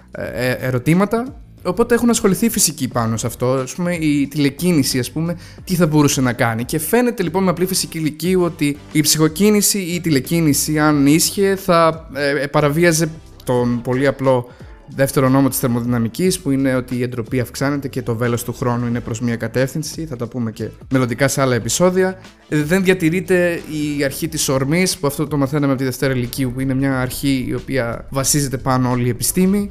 ερωτήματα 0.60 1.43
Οπότε 1.64 1.96
έχουν 1.96 2.10
ασχοληθεί 2.10 2.50
φυσικοί 2.50 2.88
πάνω 2.88 3.18
σε 3.18 3.28
αυτό. 3.28 3.48
Ας 3.48 3.74
πούμε, 3.76 3.96
η 3.96 4.28
τηλεκίνηση, 4.28 5.00
ας 5.00 5.12
πούμε, 5.12 5.38
τι 5.64 5.76
θα 5.76 5.88
μπορούσε 5.88 6.22
να 6.22 6.34
κάνει. 6.34 6.64
Και 6.64 6.80
φαίνεται 6.80 7.24
λοιπόν 7.24 7.44
με 7.44 7.50
απλή 7.50 7.66
φυσική 7.66 7.98
ηλικία 7.98 8.40
ότι 8.40 8.78
η 8.92 9.02
ψυχοκίνηση 9.02 9.80
ή 9.80 9.94
η 9.94 10.02
τηλεκίνηση, 10.02 10.80
αν 10.80 11.08
ίσχυε, 11.08 11.56
θα 11.56 12.10
ε, 12.42 12.46
παραβίαζε 12.48 13.10
τον 13.44 13.82
πολύ 13.82 14.08
απλό 14.08 14.50
δεύτερο 14.96 15.30
νόμο 15.30 15.50
της 15.50 15.60
θερμοδυναμικής 15.60 16.40
που 16.40 16.52
είναι 16.52 16.76
ότι 16.76 16.96
η 16.96 17.04
εντροπή 17.04 17.40
αυξάνεται 17.40 17.88
και 17.88 18.02
το 18.02 18.16
βέλος 18.16 18.44
του 18.44 18.54
χρόνου 18.54 18.88
είναι 18.88 19.00
προς 19.00 19.20
μια 19.20 19.36
κατεύθυνση 19.36 20.06
θα 20.06 20.16
το 20.16 20.28
πούμε 20.28 20.52
και 20.52 20.70
μελλοντικά 20.92 21.28
σε 21.28 21.42
άλλα 21.42 21.56
επεισόδια 21.56 22.20
δεν 22.50 22.84
διατηρείται 22.84 23.62
η 23.98 24.04
αρχή 24.04 24.28
της 24.28 24.50
ορμής 24.50 24.98
που 24.98 25.08
αυτό 25.08 25.28
το 25.28 25.38
μαθαίναμε 25.38 25.72
από 25.72 25.78
τη 25.78 25.84
Δευτέρα 25.84 26.14
Λυκείου 26.14 26.52
που 26.54 26.60
είναι 26.60 26.74
μια 26.74 27.00
αρχή 27.00 27.46
η 27.48 27.54
οποία 27.54 28.08
βασίζεται 28.10 28.58
πάνω 28.58 28.90
όλη 28.90 29.06
η 29.06 29.10
επιστήμη 29.10 29.70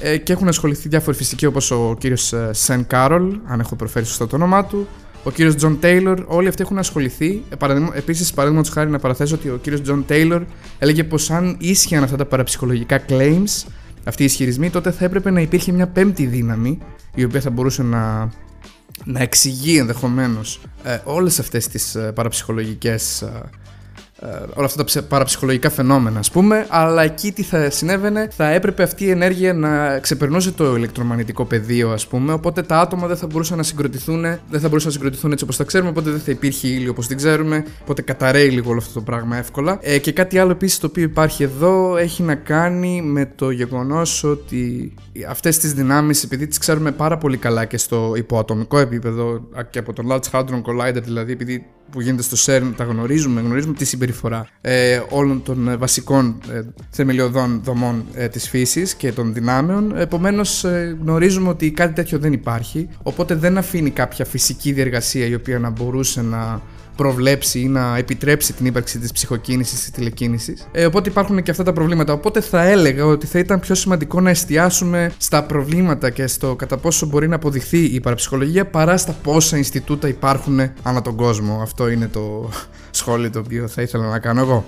ε, 0.00 0.16
και 0.16 0.32
έχουν 0.32 0.48
ασχοληθεί 0.48 0.88
διάφοροι 0.88 1.16
φυσικοί 1.16 1.46
όπως 1.46 1.70
ο 1.70 1.96
κύριος 1.98 2.32
ε, 2.32 2.50
Σον 2.52 2.86
Κάρολ, 2.86 3.38
αν 3.46 3.60
έχω 3.60 3.76
προφέρει 3.76 4.04
σωστά 4.06 4.26
το 4.26 4.36
όνομά 4.36 4.64
του, 4.64 4.86
ο 5.24 5.30
κύριος 5.30 5.54
Τζον 5.54 5.80
Τέιλορ, 5.80 6.24
όλοι 6.26 6.48
αυτοί 6.48 6.62
έχουν 6.62 6.78
ασχοληθεί. 6.78 7.42
Ε, 7.48 7.56
Επίσης, 7.94 8.32
παραδείγματος 8.32 8.72
χάρη 8.72 8.90
να 8.90 8.98
παραθέσω 8.98 9.34
ότι 9.34 9.48
ο 9.48 9.56
κύριος 9.62 9.82
Τζον 9.82 10.04
Τέιλορ 10.06 10.42
έλεγε 10.78 11.04
πως 11.04 11.30
αν 11.30 11.56
ίσχυαν 11.60 12.02
αυτά 12.02 12.16
τα 12.16 12.24
παραψυχολογικά 12.24 13.04
claims, 13.08 13.66
αυτοί 14.04 14.22
οι 14.22 14.24
ισχυρισμοί, 14.24 14.70
τότε 14.70 14.90
θα 14.90 15.04
έπρεπε 15.04 15.30
να 15.30 15.40
υπήρχε 15.40 15.72
μια 15.72 15.86
πέμπτη 15.86 16.26
δύναμη 16.26 16.78
η 17.14 17.24
οποία 17.24 17.40
θα 17.40 17.50
μπορούσε 17.50 17.82
να, 17.82 18.30
να 19.04 19.20
εξηγεί 19.20 19.78
ενδεχομένως 19.78 20.60
ε, 20.84 20.98
όλες 21.04 21.38
αυτές 21.38 21.68
τις 21.68 21.94
ε, 21.94 22.12
παραψυχολογικές 22.14 23.22
ε, 23.22 23.50
όλα 24.54 24.66
αυτά 24.66 24.84
τα 24.84 25.02
παραψυχολογικά 25.02 25.70
φαινόμενα, 25.70 26.18
ας 26.18 26.30
πούμε, 26.30 26.66
αλλά 26.68 27.02
εκεί 27.02 27.32
τι 27.32 27.42
θα 27.42 27.70
συνέβαινε, 27.70 28.28
θα 28.36 28.48
έπρεπε 28.48 28.82
αυτή 28.82 29.04
η 29.04 29.10
ενέργεια 29.10 29.54
να 29.54 29.98
ξεπερνούσε 29.98 30.52
το 30.52 30.76
ηλεκτρομαγνητικό 30.76 31.44
πεδίο, 31.44 31.90
ας 31.90 32.06
πούμε, 32.06 32.32
οπότε 32.32 32.62
τα 32.62 32.80
άτομα 32.80 33.06
δεν 33.06 33.16
θα 33.16 33.26
μπορούσαν 33.26 33.56
να 33.56 33.62
συγκροτηθούν, 33.62 34.22
δεν 34.22 34.60
θα 34.60 34.68
μπορούσαν 34.68 34.88
να 34.88 34.94
συγκροτηθούν 34.94 35.32
έτσι 35.32 35.44
όπως 35.44 35.56
τα 35.56 35.64
ξέρουμε, 35.64 35.90
οπότε 35.90 36.10
δεν 36.10 36.20
θα 36.20 36.30
υπήρχε 36.30 36.68
ήλιο 36.68 36.90
όπως 36.90 37.06
την 37.06 37.16
ξέρουμε, 37.16 37.64
οπότε 37.82 38.02
καταραίει 38.02 38.48
λίγο 38.48 38.70
όλο 38.70 38.78
αυτό 38.78 38.92
το 38.92 39.00
πράγμα 39.00 39.36
εύκολα. 39.36 39.78
Ε, 39.80 39.98
και 39.98 40.12
κάτι 40.12 40.38
άλλο 40.38 40.50
επίσης 40.50 40.78
το 40.78 40.86
οποίο 40.86 41.02
υπάρχει 41.02 41.42
εδώ 41.42 41.96
έχει 41.96 42.22
να 42.22 42.34
κάνει 42.34 43.02
με 43.02 43.32
το 43.34 43.50
γεγονός 43.50 44.24
ότι 44.24 44.94
αυτές 45.28 45.58
τις 45.58 45.72
δυνάμεις, 45.72 46.22
επειδή 46.22 46.46
τις 46.46 46.58
ξέρουμε 46.58 46.92
πάρα 46.92 47.18
πολύ 47.18 47.36
καλά 47.36 47.64
και 47.64 47.78
στο 47.78 48.12
υποατομικό 48.16 48.78
επίπεδο 48.78 49.48
και 49.70 49.78
από 49.78 49.92
τον 49.92 50.06
Large 50.10 50.30
Hadron 50.30 50.62
Collider, 50.62 51.02
δηλαδή 51.02 51.32
επειδή 51.32 51.66
που 51.90 52.00
γίνεται 52.00 52.22
στο 52.22 52.36
CERN 52.46 52.72
τα 52.76 52.84
γνωρίζουμε, 52.84 53.40
γνωρίζουμε 53.40 53.74
τη 53.74 53.84
συμπεριφορά 53.84 54.48
ε, 54.60 55.00
όλων 55.08 55.42
των 55.42 55.68
ε, 55.68 55.76
βασικών 55.76 56.40
ε, 56.52 56.60
θεμελιωδών 56.90 57.60
δομών 57.64 58.04
ε, 58.14 58.28
της 58.28 58.48
φύσης 58.48 58.94
και 58.94 59.12
των 59.12 59.34
δυνάμεων. 59.34 59.96
Επομένως 59.96 60.64
ε, 60.64 60.96
γνωρίζουμε 61.02 61.48
ότι 61.48 61.70
κάτι 61.70 61.92
τέτοιο 61.92 62.18
δεν 62.18 62.32
υπάρχει 62.32 62.88
οπότε 63.02 63.34
δεν 63.34 63.58
αφήνει 63.58 63.90
κάποια 63.90 64.24
φυσική 64.24 64.72
διεργασία 64.72 65.26
η 65.26 65.34
οποία 65.34 65.58
να 65.58 65.70
μπορούσε 65.70 66.22
να 66.22 66.62
προβλέψει 66.96 67.60
ή 67.60 67.68
να 67.68 67.96
επιτρέψει 67.96 68.52
την 68.52 68.66
ύπαρξη 68.66 68.98
της 68.98 69.12
ψυχοκίνησης 69.12 69.84
τη 69.84 69.90
τηλεκίνησης. 69.90 70.68
Ε, 70.72 70.84
οπότε 70.84 71.08
υπάρχουν 71.08 71.42
και 71.42 71.50
αυτά 71.50 71.62
τα 71.62 71.72
προβλήματα. 71.72 72.12
Οπότε 72.12 72.40
θα 72.40 72.62
έλεγα 72.62 73.04
ότι 73.04 73.26
θα 73.26 73.38
ήταν 73.38 73.60
πιο 73.60 73.74
σημαντικό 73.74 74.20
να 74.20 74.30
εστιάσουμε 74.30 75.12
στα 75.18 75.44
προβλήματα 75.44 76.10
και 76.10 76.26
στο 76.26 76.56
κατά 76.56 76.76
πόσο 76.76 77.06
μπορεί 77.06 77.28
να 77.28 77.34
αποδειχθεί 77.34 77.84
η 77.84 78.00
παραψυχολογία 78.00 78.66
παρά 78.66 78.96
στα 78.96 79.12
πόσα 79.12 79.56
Ινστιτούτα 79.56 80.08
υπάρχουν 80.08 80.60
ανά 80.82 81.02
τον 81.02 81.16
κόσμο. 81.16 81.60
Αυτό 81.62 81.88
είναι 81.88 82.08
το 82.08 82.50
σχόλιο 82.90 83.30
το 83.30 83.38
οποίο 83.38 83.68
θα 83.68 83.82
ήθελα 83.82 84.08
να 84.08 84.18
κάνω 84.18 84.40
εγώ. 84.40 84.64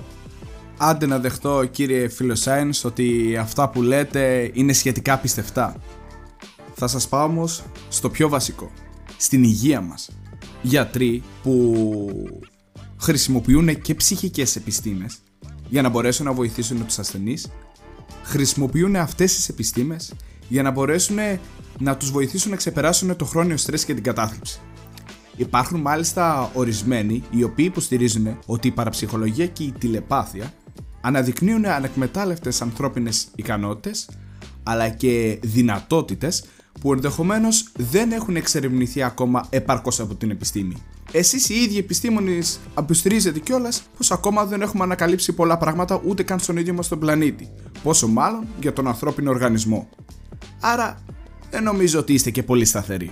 Άντε 0.76 1.06
να 1.06 1.18
δεχτώ 1.18 1.64
κύριε 1.70 2.08
Φιλοσάινς 2.08 2.84
ότι 2.84 3.36
αυτά 3.40 3.68
που 3.68 3.82
λέτε 3.82 4.50
είναι 4.52 4.72
σχετικά 4.72 5.18
πιστευτά. 5.18 5.76
Θα 6.74 6.86
σας 6.86 7.08
πάω 7.08 7.24
όμως 7.24 7.64
στο 7.88 8.10
πιο 8.10 8.28
βασικό. 8.28 8.70
Στην 9.16 9.42
υγεία 9.42 9.80
μας. 9.80 10.10
Γιατροί 10.62 11.22
που 11.42 12.40
χρησιμοποιούν 13.00 13.80
και 13.80 13.94
ψυχικές 13.94 14.56
επιστήμες 14.56 15.18
για 15.68 15.82
να 15.82 15.88
μπορέσουν 15.88 16.24
να 16.26 16.32
βοηθήσουν 16.32 16.86
τους 16.86 16.98
ασθενείς 16.98 17.46
χρησιμοποιούν 18.22 18.96
αυτές 18.96 19.34
τις 19.34 19.48
επιστήμες 19.48 20.12
για 20.48 20.62
να 20.62 20.70
μπορέσουν 20.70 21.16
να 21.78 21.96
τους 21.96 22.10
βοηθήσουν 22.10 22.50
να 22.50 22.56
ξεπεράσουν 22.56 23.16
το 23.16 23.24
χρόνιο 23.24 23.56
στρες 23.56 23.84
και 23.84 23.94
την 23.94 24.02
κατάθλιψη. 24.02 24.60
Υπάρχουν 25.36 25.80
μάλιστα 25.80 26.50
ορισμένοι 26.54 27.22
οι 27.30 27.42
οποίοι 27.42 27.66
υποστηρίζουν 27.68 28.38
ότι 28.46 28.68
η 28.68 28.70
παραψυχολογία 28.70 29.46
και 29.46 29.62
η 29.62 29.72
τηλεπάθεια 29.72 30.52
αναδεικνύουν 31.00 31.66
ανεκμετάλλευτες 31.66 32.62
ανθρώπινες 32.62 33.28
ικανότητες 33.34 34.08
αλλά 34.62 34.88
και 34.88 35.38
δυνατότητες 35.42 36.44
που 36.80 36.92
ενδεχομένως 36.92 37.68
δεν 37.76 38.12
έχουν 38.12 38.36
εξερευνηθεί 38.36 39.02
ακόμα 39.02 39.46
επαρκώς 39.50 40.00
από 40.00 40.14
την 40.14 40.30
επιστήμη. 40.30 40.76
Εσείς 41.12 41.48
οι 41.48 41.54
ίδιοι 41.54 41.78
επιστήμονες 41.78 42.60
αποστηρίζετε 42.74 43.38
κιόλας 43.38 43.82
πως 43.96 44.10
ακόμα 44.10 44.44
δεν 44.44 44.62
έχουμε 44.62 44.84
ανακαλύψει 44.84 45.32
πολλά 45.32 45.58
πράγματα 45.58 46.00
ούτε 46.06 46.22
καν 46.22 46.38
στον 46.38 46.56
ίδιο 46.56 46.74
μας 46.74 46.88
τον 46.88 46.98
πλανήτη, 46.98 47.50
πόσο 47.82 48.08
μάλλον 48.08 48.46
για 48.60 48.72
τον 48.72 48.86
ανθρώπινο 48.86 49.30
οργανισμό. 49.30 49.88
Άρα 50.60 51.02
δεν 51.50 51.62
νομίζω 51.62 51.98
ότι 51.98 52.12
είστε 52.12 52.30
και 52.30 52.42
πολύ 52.42 52.64
σταθεροί. 52.64 53.10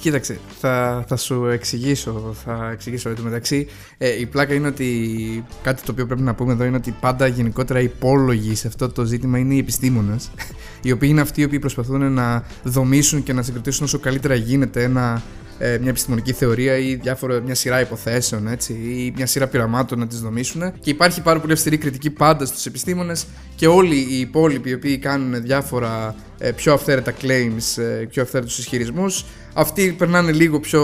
Κοίταξε, 0.00 0.38
θα, 0.60 1.04
θα 1.08 1.16
σου 1.16 1.46
εξηγήσω, 1.46 2.34
θα 2.44 2.70
εξηγήσω 2.72 3.08
εδώ 3.08 3.22
μεταξύ. 3.22 3.66
Ε, 3.98 4.20
η 4.20 4.26
πλάκα 4.26 4.54
είναι 4.54 4.66
ότι 4.66 5.44
κάτι 5.62 5.82
το 5.82 5.92
οποίο 5.92 6.06
πρέπει 6.06 6.22
να 6.22 6.34
πούμε 6.34 6.52
εδώ 6.52 6.64
είναι 6.64 6.76
ότι 6.76 6.96
πάντα 7.00 7.26
γενικότερα 7.26 7.80
υπόλογοι 7.80 8.54
σε 8.54 8.66
αυτό 8.66 8.88
το 8.88 9.04
ζήτημα 9.04 9.38
είναι 9.38 9.54
οι 9.54 9.58
επιστήμονες, 9.58 10.30
οι 10.82 10.92
οποίοι 10.92 11.08
είναι 11.12 11.20
αυτοί 11.20 11.40
οι 11.40 11.44
οποίοι 11.44 11.58
προσπαθούν 11.58 12.12
να 12.12 12.44
δομήσουν 12.62 13.22
και 13.22 13.32
να 13.32 13.42
συγκροτήσουν 13.42 13.84
όσο 13.84 13.98
καλύτερα 13.98 14.34
γίνεται 14.34 14.82
ένα 14.82 15.14
ε, 15.14 15.45
μια 15.58 15.90
επιστημονική 15.90 16.32
θεωρία 16.32 16.76
ή 16.76 16.94
διάφορα, 16.94 17.40
μια 17.40 17.54
σειρά 17.54 17.80
υποθέσεων 17.80 18.48
έτσι, 18.48 18.72
ή 18.72 19.12
μια 19.16 19.26
σειρά 19.26 19.46
πειραμάτων 19.46 19.98
να 19.98 20.06
τις 20.06 20.20
δομήσουν. 20.20 20.72
Και 20.80 20.90
υπάρχει 20.90 21.22
πάρα 21.22 21.40
πολύ 21.40 21.52
αυστηρή 21.52 21.78
κριτική 21.78 22.10
πάντα 22.10 22.46
στους 22.46 22.66
επιστήμονες 22.66 23.26
και 23.56 23.66
όλοι 23.66 23.96
οι 23.96 24.20
υπόλοιποι 24.20 24.70
οι 24.70 24.74
οποίοι 24.74 24.98
κάνουν 24.98 25.42
διάφορα 25.42 26.14
ε, 26.38 26.50
πιο 26.50 26.72
αυθαίρετα 26.72 27.12
claims, 27.22 27.82
ε, 27.82 28.04
πιο 28.04 28.22
αυθαίρετους 28.22 28.58
ισχυρισμούς, 28.58 29.24
αυτοί 29.54 29.94
περνάνε 29.98 30.32
λίγο 30.32 30.60
πιο 30.60 30.82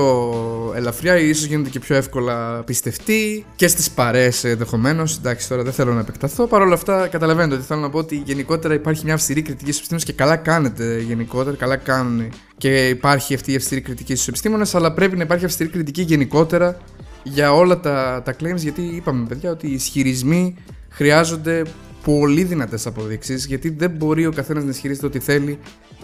ελαφριά 0.77 1.19
ή 1.19 1.29
ίσως 1.29 1.45
γίνονται 1.45 1.69
και 1.69 1.81
πιο 1.81 1.97
εύκολα 1.97 2.63
πιστευτοί 2.63 3.45
και 3.57 3.69
στις 3.69 3.91
παρέ 3.91 4.29
ενδεχομένως. 4.43 5.17
Εντάξει, 5.17 5.49
τώρα 5.49 5.63
δεν 5.63 5.73
θέλω 5.73 5.93
να 5.93 6.01
επεκταθώ. 6.01 6.47
Παρ' 6.47 6.63
όλα 6.63 6.75
αυτά, 6.75 7.09
καταλαβαίνετε 7.09 7.55
ότι 7.55 7.65
θέλω 7.65 7.81
να 7.81 7.91
πω 7.91 7.99
ότι 7.99 8.23
γενικότερα 8.25 8.75
υπάρχει 8.75 9.05
μια 9.05 9.15
αυστηρή 9.15 9.43
κριτική 9.43 9.73
στους 9.73 9.89
επιστήμονες 9.89 10.05
και 10.05 10.13
καλά 10.13 10.37
κάνετε 10.37 11.01
γενικότερα, 11.01 11.57
καλά 11.57 11.77
κάνουν 11.77 12.29
και 12.63 12.89
υπάρχει 12.89 13.35
αυτή 13.35 13.53
η 13.53 13.57
αυστηρή 13.57 13.81
κριτική 13.81 14.15
στους 14.15 14.29
επιστήμονες, 14.29 14.75
αλλά 14.75 14.93
πρέπει 14.93 15.17
να 15.17 15.23
υπάρχει 15.23 15.45
αυστηρή 15.45 15.69
κριτική 15.69 16.03
γενικότερα 16.03 16.77
για 17.23 17.53
όλα 17.53 17.81
τα, 17.81 18.23
τα 18.25 18.37
claims. 18.41 18.57
Γιατί 18.57 18.83
είπαμε, 18.83 19.27
παιδιά, 19.27 19.51
ότι 19.51 19.69
οι 19.69 19.73
ισχυρισμοί 19.73 20.57
χρειάζονται 20.89 21.63
πολύ 22.05 22.45
δυνατές 22.45 22.87
αποδείξεις, 22.87 23.47
γιατί 23.47 23.71
δεν 23.71 23.91
μπορεί 23.91 24.27
ο 24.27 24.33
καθένας 24.33 24.65
να 24.65 24.71
ισχυρίζεται 24.71 25.07
ό,τι 25.07 25.19
θέλει 25.19 25.59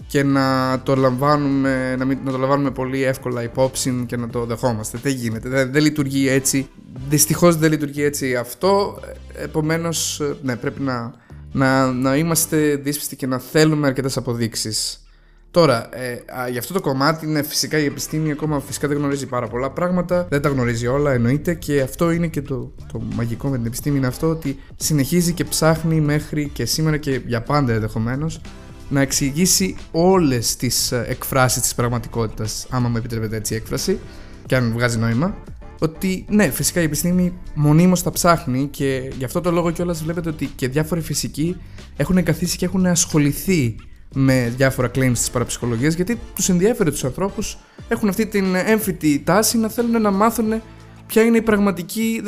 και 0.07 0.23
να 0.23 0.79
το, 0.83 0.95
λαμβάνουμε, 0.95 1.95
να, 1.95 2.05
μην, 2.05 2.17
να 2.25 2.31
το 2.31 2.37
λαμβάνουμε 2.37 2.71
πολύ 2.71 3.03
εύκολα 3.03 3.43
υπόψη 3.43 4.03
και 4.07 4.17
να 4.17 4.29
το 4.29 4.45
δεχόμαστε. 4.45 4.99
Δεν 5.01 5.13
γίνεται. 5.13 5.49
Δεν, 5.49 5.71
δεν 5.71 5.81
λειτουργεί 5.83 6.29
έτσι. 6.29 6.69
Δυστυχώς 7.09 7.55
δεν 7.55 7.71
λειτουργεί 7.71 8.03
έτσι 8.03 8.35
αυτό. 8.35 8.99
Επομένως, 9.33 10.21
ναι, 10.41 10.55
πρέπει 10.55 10.81
να, 10.81 11.13
να, 11.51 11.91
να 11.91 12.15
είμαστε 12.15 12.75
δύσπιστοι 12.75 13.15
και 13.15 13.27
να 13.27 13.39
θέλουμε 13.39 13.87
αρκετές 13.87 14.17
αποδείξεις. 14.17 15.03
Τώρα, 15.51 15.89
ε, 15.91 16.11
α, 16.39 16.47
για 16.49 16.59
αυτό 16.59 16.73
το 16.73 16.81
κομμάτι, 16.81 17.27
ναι, 17.27 17.43
φυσικά 17.43 17.77
η 17.77 17.85
επιστήμη 17.85 18.31
ακόμα 18.31 18.59
φυσικά 18.59 18.87
δεν 18.87 18.97
γνωρίζει 18.97 19.25
πάρα 19.25 19.47
πολλά 19.47 19.71
πράγματα, 19.71 20.27
δεν 20.29 20.41
τα 20.41 20.49
γνωρίζει 20.49 20.87
όλα, 20.87 21.11
εννοείται, 21.11 21.53
και 21.53 21.81
αυτό 21.81 22.11
είναι 22.11 22.27
και 22.27 22.41
το, 22.41 22.71
το 22.91 23.01
μαγικό 23.15 23.49
με 23.49 23.57
την 23.57 23.65
επιστήμη, 23.65 23.97
είναι 23.97 24.07
αυτό 24.07 24.29
ότι 24.29 24.59
συνεχίζει 24.75 25.33
και 25.33 25.43
ψάχνει 25.43 26.01
μέχρι 26.01 26.49
και 26.53 26.65
σήμερα 26.65 26.97
και 26.97 27.21
για 27.25 27.41
πάντα 27.41 27.73
ενδεχομένως 27.73 28.41
να 28.89 29.01
εξηγήσει 29.01 29.75
όλες 29.91 30.55
τις 30.55 30.91
ε, 30.91 31.05
εκφράσεις 31.07 31.61
της 31.61 31.75
πραγματικότητας, 31.75 32.67
άμα 32.69 32.89
μου 32.89 32.97
επιτρέπετε 32.97 33.35
έτσι 33.35 33.53
η 33.53 33.57
έκφραση, 33.57 33.99
και 34.45 34.55
αν 34.55 34.71
βγάζει 34.71 34.97
νόημα, 34.97 35.37
ότι 35.79 36.25
ναι, 36.29 36.49
φυσικά 36.49 36.81
η 36.81 36.83
επιστήμη 36.83 37.33
μονίμως 37.53 38.03
τα 38.03 38.11
ψάχνει 38.11 38.67
και 38.71 39.11
γι' 39.17 39.23
αυτό 39.23 39.41
το 39.41 39.51
λόγο 39.51 39.71
κιόλας 39.71 40.03
βλέπετε 40.03 40.29
ότι 40.29 40.45
και 40.45 40.67
διάφοροι 40.67 41.01
φυσικοί 41.01 41.55
έχουν 41.97 42.23
καθίσει 42.23 42.57
και 42.57 42.65
έχουν 42.65 42.85
ασχοληθεί 42.85 43.75
με 44.13 44.53
διάφορα 44.55 44.91
claims 44.95 45.11
της 45.13 45.29
παραψυχολογίας 45.29 45.93
γιατί 45.93 46.19
τους 46.35 46.49
ενδιαφέρει 46.49 46.91
τους 46.91 47.03
ανθρώπους 47.03 47.57
έχουν 47.87 48.09
αυτή 48.09 48.25
την 48.25 48.55
έμφυτη 48.55 49.21
τάση 49.25 49.57
να 49.57 49.69
θέλουν 49.69 50.01
να 50.01 50.11
μάθουν 50.11 50.61
ποια 51.07 51.21
είναι 51.21 51.37
η 51.37 51.41
πραγματική 51.41 52.21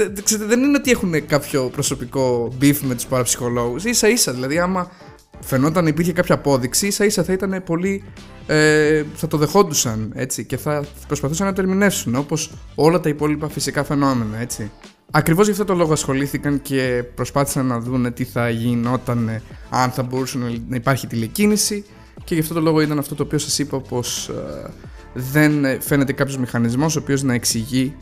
δεν 0.48 0.64
είναι 0.64 0.78
ότι 0.78 0.92
έχουν 0.92 1.26
κάποιο 1.26 1.64
προσωπικό 1.64 2.54
beef 2.62 2.78
με 2.82 2.96
τους 2.96 3.06
παραψυχολόγους. 3.06 3.84
Ίσα 3.84 4.10
ίσα 4.10 4.34
δηλαδή 4.34 4.60
άμα 4.60 4.92
φαινόταν 5.40 5.88
υπήρχε 5.88 6.14
κάποια 6.14 6.36
απόδειξη 6.36 6.88
ίσα 6.88 7.06
ίσα 7.06 7.24
θα 7.24 7.34
ήταν 7.34 7.64
πολύ 7.66 8.04
ε, 8.48 9.04
θα 9.16 9.28
το 9.28 9.38
δεχόντουσαν 9.38 10.12
έτσι 10.16 10.46
και 10.46 10.58
θα 10.58 10.86
προσπαθούσαν 11.08 11.48
να 11.48 11.54
το 11.54 11.62
ερμηνεύσουν 11.62 12.16
όπως 12.16 12.52
όλα 12.76 13.00
τα 13.00 13.10
υπόλοιπα 13.10 13.50
φυσικά 13.50 13.84
φαινόμενα 13.84 14.38
έτσι 14.38 14.72
Ακριβώς 15.12 15.46
γι' 15.46 15.52
αυτό 15.52 15.66
το 15.66 15.74
λόγο 15.74 15.92
ασχολήθηκαν 15.92 16.62
και 16.62 17.04
προσπάθησαν 17.16 17.66
να 17.66 17.80
δουν 17.80 18.14
τι 18.14 18.24
θα 18.24 18.50
γινόταν 18.50 19.28
ε, 19.28 19.42
αν 19.70 19.92
θα 19.92 20.04
μπορούσε 20.04 20.38
να 20.68 20.76
υπάρχει 20.76 21.08
τηλεκίνηση. 21.08 21.86
Και 22.24 22.34
γι' 22.34 22.42
αυτό 22.42 22.54
το 22.54 22.62
λόγο 22.62 22.82
ήταν 22.82 23.00
αυτό 23.00 23.16
το 23.16 23.24
οποίο 23.24 23.38
σας 23.38 23.60
είπα 23.60 23.80
πως 23.80 24.30
ε, 24.30 24.70
δεν 25.14 25.82
φαίνεται 25.82 26.14
κάποιος 26.14 26.38
μηχανισμός 26.38 26.96
ο 26.96 27.00
οποίος 27.00 27.24
να 27.24 27.34
εξηγεί 27.34 27.96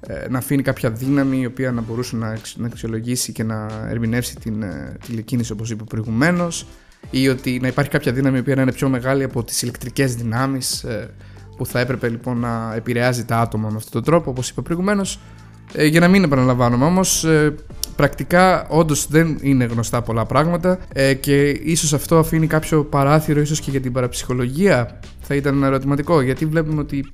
ε, 0.00 0.28
να 0.28 0.38
αφήνει 0.38 0.62
κάποια 0.62 0.90
δύναμη 0.90 1.40
η 1.40 1.46
οποία 1.46 1.72
να 1.72 1.80
μπορούσε 1.80 2.16
να, 2.16 2.38
να 2.56 2.66
αξιολογήσει 2.66 3.32
και 3.32 3.42
να 3.42 3.86
ερμηνεύσει 3.88 4.36
την 4.36 4.64
τηλεκίνηση 5.06 5.52
όπως 5.52 5.70
είπα 5.70 5.84
προηγουμένως, 5.84 6.66
ή 7.10 7.28
ότι 7.28 7.58
να 7.60 7.68
υπάρχει 7.68 7.90
κάποια 7.90 8.12
δύναμη 8.12 8.36
η 8.36 8.40
οποία 8.40 8.54
να 8.54 8.62
είναι 8.62 8.72
πιο 8.72 8.88
μεγάλη 8.88 9.22
από 9.22 9.44
τις 9.44 9.62
ηλεκτρικές 9.62 10.14
δυνάμεις 10.14 10.84
που 11.56 11.66
θα 11.66 11.80
έπρεπε 11.80 12.08
λοιπόν 12.08 12.38
να 12.38 12.74
επηρεάζει 12.74 13.24
τα 13.24 13.38
άτομα 13.38 13.68
με 13.68 13.76
αυτόν 13.76 13.92
τον 13.92 14.02
τρόπο 14.02 14.30
όπως 14.30 14.50
είπα 14.50 14.62
προηγουμένως 14.62 15.18
ε, 15.72 15.86
για 15.86 16.00
να 16.00 16.08
μην 16.08 16.24
επαναλαμβάνομαι 16.24 16.84
όμως, 16.84 17.24
ε, 17.24 17.54
πρακτικά 17.96 18.66
όντως 18.68 19.06
δεν 19.08 19.38
είναι 19.40 19.64
γνωστά 19.64 20.02
πολλά 20.02 20.24
πράγματα 20.24 20.78
ε, 20.92 21.14
και 21.14 21.48
ίσως 21.48 21.92
αυτό 21.92 22.18
αφήνει 22.18 22.46
κάποιο 22.46 22.84
παράθυρο, 22.84 23.40
ίσως 23.40 23.60
και 23.60 23.70
για 23.70 23.80
την 23.80 23.92
παραψυχολογία 23.92 25.00
θα 25.20 25.34
ήταν 25.34 25.56
ένα 25.56 25.66
ερωτηματικό. 25.66 26.20
Γιατί 26.20 26.46
βλέπουμε 26.46 26.80
ότι 26.80 27.12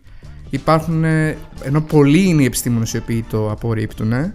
υπάρχουν, 0.50 1.04
ε, 1.04 1.36
ενώ 1.62 1.80
πολλοί 1.80 2.22
είναι 2.22 2.42
οι 2.42 2.44
επιστήμονες 2.44 2.92
οι 2.92 2.96
οποίοι 2.96 3.24
το 3.30 3.50
απορρίπτουν, 3.50 4.12
ε, 4.12 4.34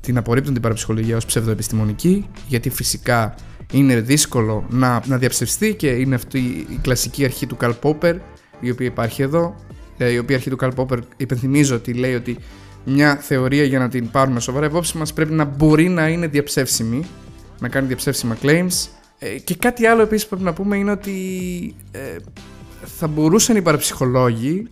την 0.00 0.16
απορρίπτουν 0.16 0.52
την 0.52 0.62
παραψυχολογία 0.62 1.16
ως 1.16 1.24
ψευδοεπιστημονική, 1.24 2.28
γιατί 2.48 2.70
φυσικά 2.70 3.34
είναι 3.72 4.00
δύσκολο 4.00 4.66
να, 4.70 5.02
να 5.06 5.18
διαψευστεί 5.18 5.74
και 5.74 5.88
είναι 5.88 6.14
αυτή 6.14 6.38
η 6.38 6.78
κλασική 6.82 7.24
αρχή 7.24 7.46
του 7.46 7.56
Καρλ 7.56 7.72
Πόπερ, 7.72 8.16
η 8.60 8.70
οποία 8.70 8.86
υπάρχει 8.86 9.22
εδώ. 9.22 9.54
Η 10.12 10.18
οποία 10.18 10.36
αρχή 10.36 10.50
του 10.50 10.56
Καρλ 10.56 10.72
Πόπερ 10.72 10.98
υπενθυμίζω 11.16 11.76
ότι 11.76 11.92
λέει 11.92 12.14
ότι 12.14 12.38
μια 12.84 13.16
θεωρία 13.16 13.64
για 13.64 13.78
να 13.78 13.88
την 13.88 14.10
πάρουμε 14.10 14.40
σοβαρά 14.40 14.66
υπόψη 14.66 14.96
μας 14.98 15.12
πρέπει 15.12 15.32
να 15.32 15.44
μπορεί 15.44 15.88
να 15.88 16.08
είναι 16.08 16.26
διαψεύσιμη, 16.26 17.04
να 17.58 17.68
κάνει 17.68 17.86
διαψεύσιμα 17.86 18.36
claims. 18.42 18.88
Ε, 19.18 19.38
και 19.38 19.54
κάτι 19.54 19.86
άλλο 19.86 20.02
επίσης 20.02 20.26
πρέπει 20.26 20.42
να 20.42 20.52
πούμε 20.52 20.76
είναι 20.76 20.90
ότι 20.90 21.14
ε, 21.90 22.16
θα 22.84 23.06
μπορούσαν 23.06 23.56
οι 23.56 23.62
παραψυχολόγοι 23.62 24.68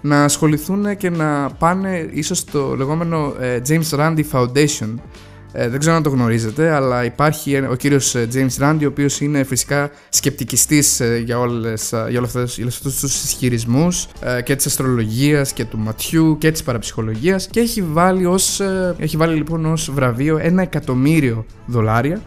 να 0.00 0.24
ασχοληθούν 0.24 0.96
και 0.96 1.10
να 1.10 1.50
πάνε 1.50 2.08
ίσως 2.12 2.38
στο 2.38 2.74
λεγόμενο 2.76 3.34
ε, 3.40 3.60
James 3.68 3.98
Randi 3.98 4.22
Foundation 4.32 4.94
ε, 5.52 5.68
δεν 5.68 5.78
ξέρω 5.78 5.96
αν 5.96 6.02
το 6.02 6.10
γνωρίζετε, 6.10 6.70
αλλά 6.70 7.04
υπάρχει 7.04 7.56
ο 7.56 7.74
κύριος 7.74 8.14
ε, 8.14 8.28
James 8.34 8.62
Randi, 8.62 8.80
ο 8.82 8.86
οποίος 8.86 9.20
είναι 9.20 9.44
φυσικά 9.44 9.90
σκεπτικιστής 10.08 11.00
ε, 11.00 11.22
για, 11.24 11.38
όλες, 11.38 11.94
για 12.08 12.18
όλους 12.18 12.76
αυτούς 12.76 13.00
τους 13.00 13.24
ισχυρισμούς 13.24 14.08
και 14.44 14.56
της 14.56 14.66
αστρολογίας 14.66 15.52
και 15.52 15.64
του 15.64 15.78
ματιού 15.78 16.38
και 16.38 16.50
της 16.50 16.62
παραψυχολογίας 16.62 17.46
και 17.46 17.60
έχει 17.60 17.82
βάλει, 17.82 18.26
ως, 18.26 18.60
έχει 18.98 19.16
βάλει 19.16 19.34
λοιπόν 19.34 19.66
ως 19.66 19.90
βραβείο 19.92 20.38
ένα 20.38 20.62
εκατομμύριο 20.62 21.46
δολάρια 21.66 22.20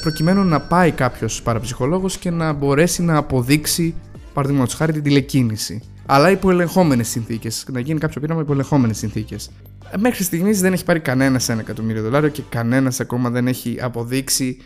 προκειμένου 0.00 0.44
να 0.44 0.60
πάει 0.60 0.90
κάποιος 0.90 1.42
παραψυχολόγος 1.42 2.16
και 2.16 2.30
να 2.30 2.52
μπορέσει 2.52 3.02
να 3.02 3.16
αποδείξει 3.16 3.94
παραδείγματος 4.32 4.74
χάρη 4.74 4.92
την 4.92 5.02
τηλεκίνηση 5.02 5.82
αλλά 6.06 6.30
υπό 6.30 6.50
ελεγχόμενες 6.50 7.08
συνθήκες. 7.08 7.66
Να 7.72 7.80
γίνει 7.80 7.98
κάποιο 7.98 8.20
πείραμα 8.20 8.40
υπό 8.40 8.52
ελεγχόμενες 8.52 8.98
συνθήκες. 8.98 9.50
Μέχρι 9.98 10.24
στιγμής 10.24 10.60
δεν 10.60 10.72
έχει 10.72 10.84
πάρει 10.84 11.00
κανένα 11.00 11.40
ένα 11.48 11.60
εκατομμύριο 11.60 12.02
δολάριο 12.02 12.28
και 12.28 12.42
κανένας 12.48 13.00
ακόμα 13.00 13.30
δεν 13.30 13.46
έχει 13.46 13.78
αποδείξει 13.80 14.56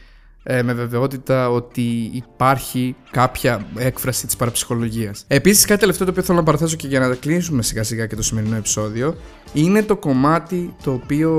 ε, 0.43 0.63
με 0.63 0.73
βεβαιότητα 0.73 1.51
ότι 1.51 2.11
υπάρχει 2.13 2.97
κάποια 3.11 3.67
έκφραση 3.77 4.27
της 4.27 4.37
παραψυχολογίας. 4.37 5.25
Επίσης 5.29 5.65
κάτι 5.65 5.81
τελευταίο 5.81 6.07
το 6.07 6.13
οποίο 6.13 6.25
θέλω 6.25 6.39
να 6.39 6.45
παραθέσω 6.45 6.77
και 6.77 6.87
για 6.87 7.01
να 7.01 7.15
κλείσουμε 7.15 7.63
σιγά 7.63 7.83
σιγά 7.83 8.07
και 8.07 8.17
το 8.17 8.23
σημερινό 8.23 8.57
επεισόδιο 8.57 9.17
είναι 9.53 9.83
το 9.83 9.97
κομμάτι 9.97 10.75
το 10.83 10.93
οποίο 10.93 11.31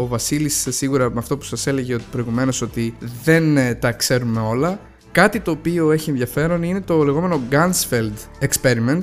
ο 0.00 0.06
Βασίλης 0.06 0.66
σίγουρα 0.70 1.10
με 1.10 1.18
αυτό 1.18 1.36
που 1.36 1.44
σας 1.44 1.66
έλεγε 1.66 1.96
προηγουμένως 2.10 2.62
ότι 2.62 2.94
δεν 3.24 3.56
ε, 3.56 3.74
τα 3.74 3.92
ξέρουμε 3.92 4.40
όλα 4.40 4.80
Κάτι 5.16 5.40
το 5.40 5.50
οποίο 5.50 5.92
έχει 5.92 6.10
ενδιαφέρον 6.10 6.62
είναι 6.62 6.80
το 6.80 7.04
λεγόμενο 7.04 7.42
Gansfeld 7.50 8.46
Experiment 8.48 9.02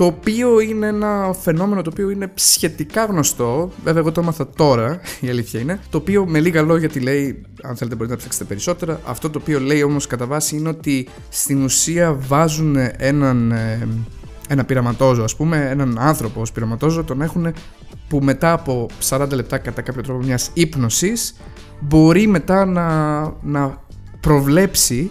το 0.00 0.06
οποίο 0.06 0.60
είναι 0.60 0.86
ένα 0.86 1.34
φαινόμενο 1.40 1.82
το 1.82 1.90
οποίο 1.92 2.10
είναι 2.10 2.32
σχετικά 2.34 3.04
γνωστό. 3.04 3.70
Βέβαια, 3.84 4.00
εγώ 4.00 4.12
το 4.12 4.20
έμαθα 4.20 4.48
τώρα, 4.48 5.00
η 5.20 5.28
αλήθεια 5.28 5.60
είναι. 5.60 5.80
Το 5.90 5.98
οποίο 5.98 6.26
με 6.26 6.40
λίγα 6.40 6.62
λόγια 6.62 6.88
τι 6.88 7.00
λέει, 7.00 7.42
αν 7.62 7.76
θέλετε 7.76 7.96
μπορείτε 7.96 8.14
να 8.14 8.20
ψάξετε 8.20 8.44
περισσότερα. 8.44 9.00
Αυτό 9.06 9.30
το 9.30 9.38
οποίο 9.42 9.60
λέει 9.60 9.82
όμως 9.82 10.06
κατά 10.06 10.26
βάση 10.26 10.56
είναι 10.56 10.68
ότι 10.68 11.08
στην 11.28 11.62
ουσία 11.62 12.16
βάζουν 12.28 12.76
έναν. 12.96 13.52
Ε, 13.52 13.88
ένα 14.48 14.64
πειραματόζω, 14.64 15.22
ας 15.22 15.36
πούμε, 15.36 15.68
έναν 15.70 15.96
άνθρωπο 15.98 16.40
ως 16.40 16.52
πειραματόζω, 16.52 17.04
τον 17.04 17.22
έχουν 17.22 17.54
που 18.08 18.18
μετά 18.22 18.52
από 18.52 18.86
40 19.08 19.28
λεπτά 19.30 19.58
κατά 19.58 19.82
κάποιο 19.82 20.02
τρόπο 20.02 20.24
μιας 20.24 20.50
ύπνωσης 20.54 21.36
μπορεί 21.80 22.26
μετά 22.26 22.64
να, 22.64 23.20
να 23.42 23.84
προβλέψει 24.20 25.10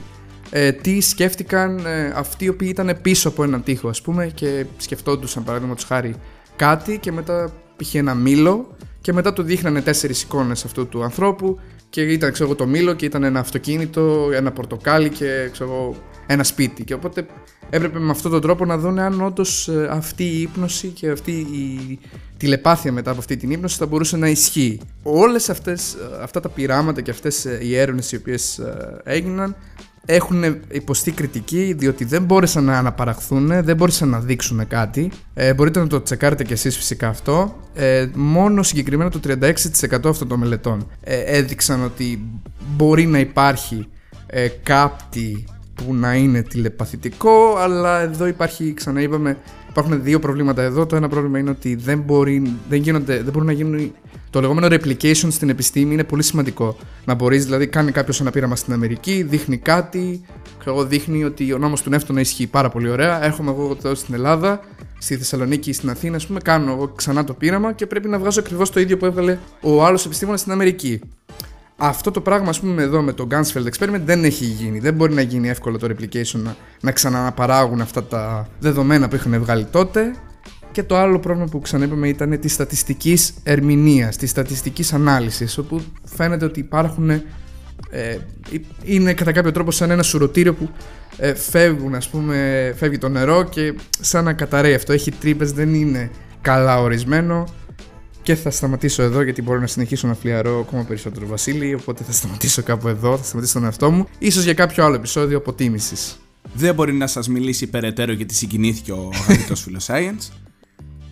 ε, 0.50 0.72
τι 0.72 1.02
σκέφτηκαν 1.02 1.86
ε, 1.86 2.14
αυτοί 2.16 2.46
οι 2.46 2.50
οποίοι 2.50 2.68
ήταν 2.72 2.98
πίσω 3.02 3.30
από 3.30 3.44
έναν 3.44 3.64
τοίχο 3.64 3.90
ας 3.90 4.02
πούμε 4.02 4.32
και 4.34 4.66
σκεφτόντουσαν 4.78 5.44
παράδειγμα 5.44 5.76
χάρη 5.88 6.16
κάτι 6.56 6.98
και 6.98 7.12
μετά 7.12 7.52
είχε 7.78 8.00
ένα 8.00 8.14
μήλο 8.14 8.78
και 9.02 9.14
μετά 9.14 9.34
του 9.34 9.44
δείχνανε 9.44 9.82
τέσσερις 9.82 10.22
εικόνες 10.22 10.66
αυτού 10.66 10.88
του 10.88 11.04
ανθρώπου 11.04 11.60
και 11.90 12.02
ήταν 12.02 12.32
ξέρω, 12.32 12.56
το 12.56 12.66
μήλο 12.66 12.94
και 12.94 13.06
ήταν 13.06 13.24
ένα 13.24 13.40
αυτοκίνητο, 13.40 14.30
ένα 14.34 14.52
πορτοκάλι 14.52 15.10
και 15.10 15.50
ξέρω, 15.52 15.96
ένα 16.28 16.44
σπίτι. 16.44 16.84
Και 16.84 16.94
οπότε 16.94 17.26
έπρεπε 17.70 18.00
με 18.00 18.12
αυτόν 18.12 18.32
τον 18.32 18.42
τρόπο 18.42 18.66
να 18.66 18.78
δουν 18.78 19.00
αν 19.00 19.22
όντως 19.22 19.68
ε, 19.68 19.88
αυτή 19.92 20.24
η 20.24 20.42
ύπνωση 20.42 20.88
και 20.88 21.10
αυτή 21.10 21.32
η 21.32 22.00
τηλεπάθεια 22.38 22.92
μετά 22.92 23.10
από 23.10 23.20
αυτή 23.20 23.38
την 23.38 23.52
ύπνωση 23.52 23.78
θα 23.78 23.86
μπορούσε 23.86 24.18
να 24.18 24.28
ισχύει. 24.28 24.80
Όλες 25.04 25.50
αυτές, 25.50 25.94
ε, 25.94 26.22
αυτά 26.22 26.40
τα 26.40 26.50
πειράματα 26.50 27.02
και 27.02 27.12
αυτές 27.12 27.48
οι 27.62 27.76
έρευνες 27.76 28.12
οι 28.12 28.16
οποίες 28.16 28.62
έγιναν 29.04 29.56
έχουν 30.06 30.44
υποστεί 30.72 31.12
κριτική 31.12 31.76
διότι 31.78 32.06
δεν 32.06 32.24
μπόρεσαν 32.24 32.64
να 32.64 32.78
αναπαραχθούν, 32.78 33.64
δεν 33.64 33.76
μπόρεσαν 33.76 34.10
να 34.10 34.20
δείξουν 34.20 34.68
κάτι. 34.68 35.12
Ε, 35.34 35.54
μπορείτε 35.54 35.80
να 35.80 35.88
το 35.88 36.02
τσεκάρετε 36.02 36.44
κι 36.44 36.54
εσείς 36.54 36.76
φυσικά 36.76 37.08
αυτό. 37.08 37.56
Ε, 37.74 38.08
μόνο 38.14 38.64
συγκεκριμένα 38.64 39.10
το 39.10 39.20
36% 39.28 39.46
αυτών 40.06 40.28
των 40.28 40.40
μελετών 40.40 40.88
ε, 41.04 41.20
έδειξαν 41.38 41.84
ότι 41.84 42.22
μπορεί 42.76 43.06
να 43.06 43.20
υπάρχει 43.20 43.88
ε, 44.28 44.48
κάτι 44.48 45.46
που 45.76 45.96
να 45.96 46.16
είναι 46.16 46.42
τηλεπαθητικό, 46.42 47.56
αλλά 47.58 48.00
εδώ 48.00 48.28
υπάρχει, 48.28 48.74
ξαναείπαμε, 48.74 49.38
υπάρχουν 49.70 50.04
δύο 50.04 50.20
προβλήματα 50.20 50.62
εδώ. 50.62 50.86
Το 50.86 50.96
ένα 50.96 51.08
πρόβλημα 51.08 51.40
είναι 51.40 51.50
ότι 51.50 51.76
δεν, 51.76 52.00
μπορεί, 52.00 52.54
δεν, 52.70 52.82
γίνονται, 52.82 53.16
δεν 53.16 53.32
μπορούν 53.32 53.48
να 53.48 53.54
γίνουν 53.54 53.94
το 54.30 54.42
λεγόμενο 54.42 54.68
replication 54.68 55.28
στην 55.30 55.50
επιστήμη 55.50 55.94
είναι 55.94 56.04
πολύ 56.04 56.24
σημαντικό. 56.24 56.78
Να 57.06 57.14
μπορείς, 57.14 57.46
δηλαδή, 57.46 57.68
κάνει 57.68 57.92
κάποιος 57.92 58.22
ένα 58.22 58.32
πείραμα 58.32 58.56
στην 58.56 58.74
Αμερική, 58.74 59.24
δείχνει 59.24 59.58
κάτι, 59.58 60.26
ξέρω, 60.60 60.84
δείχνει 60.84 61.24
ότι 61.24 61.54
ο 61.54 61.58
νόμος 61.58 61.82
του 61.82 61.90
Νεύτωνα 61.90 62.20
ισχύει 62.20 62.48
πάρα 62.48 62.70
πολύ 62.70 62.90
ωραία. 62.90 63.26
Έρχομαι 63.26 63.52
εγώ 63.52 63.76
εδώ 63.78 63.96
στην 63.96 64.14
Ελλάδα, 64.14 64.60
στη 64.98 65.18
Θεσσαλονίκη 65.18 65.70
ή 65.70 65.74
στην 65.74 65.90
Αθήνα, 65.90 66.16
ας 66.16 66.28
πούμε, 66.28 66.40
κάνω 66.40 66.72
εγώ 66.72 66.88
ξανά 66.88 67.24
το 67.24 67.34
πείραμα 67.34 67.74
και 67.74 67.86
πρέπει 67.86 68.08
να 68.08 68.20
βγάζω 68.20 68.40
ακριβώς 68.40 68.70
το 68.70 68.80
ίδιο 68.80 68.98
που 68.98 69.06
έβγαλε 69.06 69.38
ο 69.62 69.86
άλλος 69.86 70.06
επιστήμονας 70.06 70.40
στην 70.40 70.52
Αμερική. 70.52 71.00
Αυτό 71.82 72.12
το 72.12 72.22
πράγμα, 72.22 72.50
ας 72.50 72.60
πούμε, 72.60 72.82
εδώ 72.82 73.02
με 73.02 73.14
το 73.14 73.28
Gansfeld 73.32 73.66
Experiment 73.66 74.02
δεν 74.06 74.24
έχει 74.24 74.46
γίνει. 74.46 74.80
Δεν 74.80 74.94
μπορεί 74.94 75.14
να 75.14 75.22
γίνει 75.22 75.50
εύκολο 75.50 75.78
το 75.78 75.88
replication 75.88 76.40
να, 76.44 76.56
να 76.82 76.92
ξαναπαράγουν 76.92 77.82
αυτά 77.82 78.04
τα 78.04 78.50
δεδομένα 78.60 79.08
που 79.08 79.16
είχαν 79.16 79.40
βγάλει 79.42 79.66
τότε. 79.66 80.16
Και 80.72 80.84
το 80.84 80.98
άλλο 80.98 81.20
πρόβλημα 81.20 81.50
που 81.50 81.60
ξαναείπαμε 81.60 82.08
ήταν 82.08 82.40
της 82.40 82.54
στατιστικής 82.54 83.34
ερμηνείας, 83.44 84.18
της 84.18 84.30
στατιστικής 84.30 84.94
ανάλυσης, 84.94 85.58
όπου 85.58 85.82
φαίνεται 86.04 86.46
ότι 86.46 86.60
υπάρχουν. 86.60 87.10
Ε, 87.10 88.18
είναι 88.84 89.14
κατά 89.14 89.32
κάποιο 89.32 89.52
τρόπο 89.52 89.72
σαν 89.72 89.92
ένα 89.92 90.04
σουρωτήριο 90.04 90.54
που 90.54 90.70
ε, 91.18 91.34
φεύγουν, 91.34 91.96
ας 91.96 92.10
πούμε, 92.10 92.74
φεύγει 92.78 92.98
το 92.98 93.10
νερό 93.10 93.44
και 93.44 93.74
σαν 94.00 94.24
να 94.24 94.34
καταραίει 94.34 94.74
αυτό. 94.74 94.94
Έχει 94.94 95.12
τρύπες, 95.12 95.52
δεν 95.52 95.74
είναι 95.74 96.12
καλά 96.42 96.82
ορισμένο. 96.82 97.44
Και 98.24 98.36
θα 98.36 98.50
σταματήσω 98.52 99.04
εδώ 99.04 99.22
γιατί 99.22 99.42
μπορώ 99.42 99.60
να 99.60 99.68
συνεχίσω 99.68 100.08
να 100.08 100.14
φλιαρώ 100.14 100.60
ακόμα 100.60 100.84
περισσότερο 100.84 101.28
Βασίλη. 101.28 101.74
Οπότε 101.74 102.04
θα 102.04 102.12
σταματήσω 102.12 102.62
κάπου 102.64 102.88
εδώ, 102.88 103.18
θα 103.18 103.24
σταματήσω 103.24 103.54
τον 103.54 103.64
εαυτό 103.64 103.92
μου. 103.92 104.08
ίσως 104.20 104.44
για 104.44 104.54
κάποιο 104.54 104.86
άλλο 104.86 104.96
επεισόδιο 104.96 105.38
αποτίμησης. 105.38 106.20
Δεν 106.54 106.76
μπορεί 106.76 106.94
να 106.94 107.08
σας 107.08 107.28
μιλήσει 107.28 107.68
περαιτέρω 107.68 108.12
γιατί 108.12 108.34
συγκινήθηκε 108.34 108.92
ο 108.92 109.10
αγαπητό 109.14 109.56
φίλο 109.56 109.80
Science. 109.88 110.49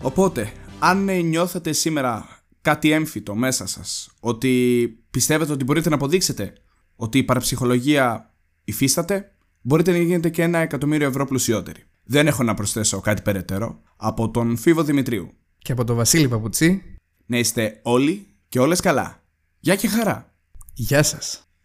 Οπότε, 0.02 0.52
αν 0.78 1.04
νιώθετε 1.04 1.72
σήμερα 1.72 2.42
κάτι 2.60 2.90
έμφυτο 2.90 3.34
μέσα 3.34 3.66
σας, 3.66 4.10
ότι 4.20 4.86
πιστεύετε 5.10 5.52
ότι 5.52 5.64
μπορείτε 5.64 5.88
να 5.88 5.94
αποδείξετε 5.94 6.52
ότι 6.96 7.18
η 7.18 7.22
παραψυχολογία 7.22 8.34
υφίσταται, 8.64 9.32
μπορείτε 9.60 9.90
να 9.90 9.98
γίνετε 9.98 10.28
και 10.28 10.42
ένα 10.42 10.58
εκατομμύριο 10.58 11.06
ευρώ 11.06 11.26
πλουσιότεροι. 11.26 11.84
Δεν 12.04 12.26
έχω 12.26 12.42
να 12.42 12.54
προσθέσω 12.54 13.00
κάτι 13.00 13.22
περαιτέρω 13.22 13.82
από 13.96 14.30
τον 14.30 14.56
Φίβο 14.56 14.82
Δημητρίου. 14.82 15.32
Και 15.58 15.72
από 15.72 15.84
τον 15.84 15.96
Βασίλη 15.96 16.28
Παπουτσί. 16.28 16.82
Να 17.26 17.38
είστε 17.38 17.80
όλοι 17.82 18.26
και 18.48 18.58
όλες 18.58 18.80
καλά. 18.80 19.22
Γεια 19.58 19.76
και 19.76 19.88
χαρά. 19.88 20.34
Γεια 20.74 21.02
σας. 21.02 21.47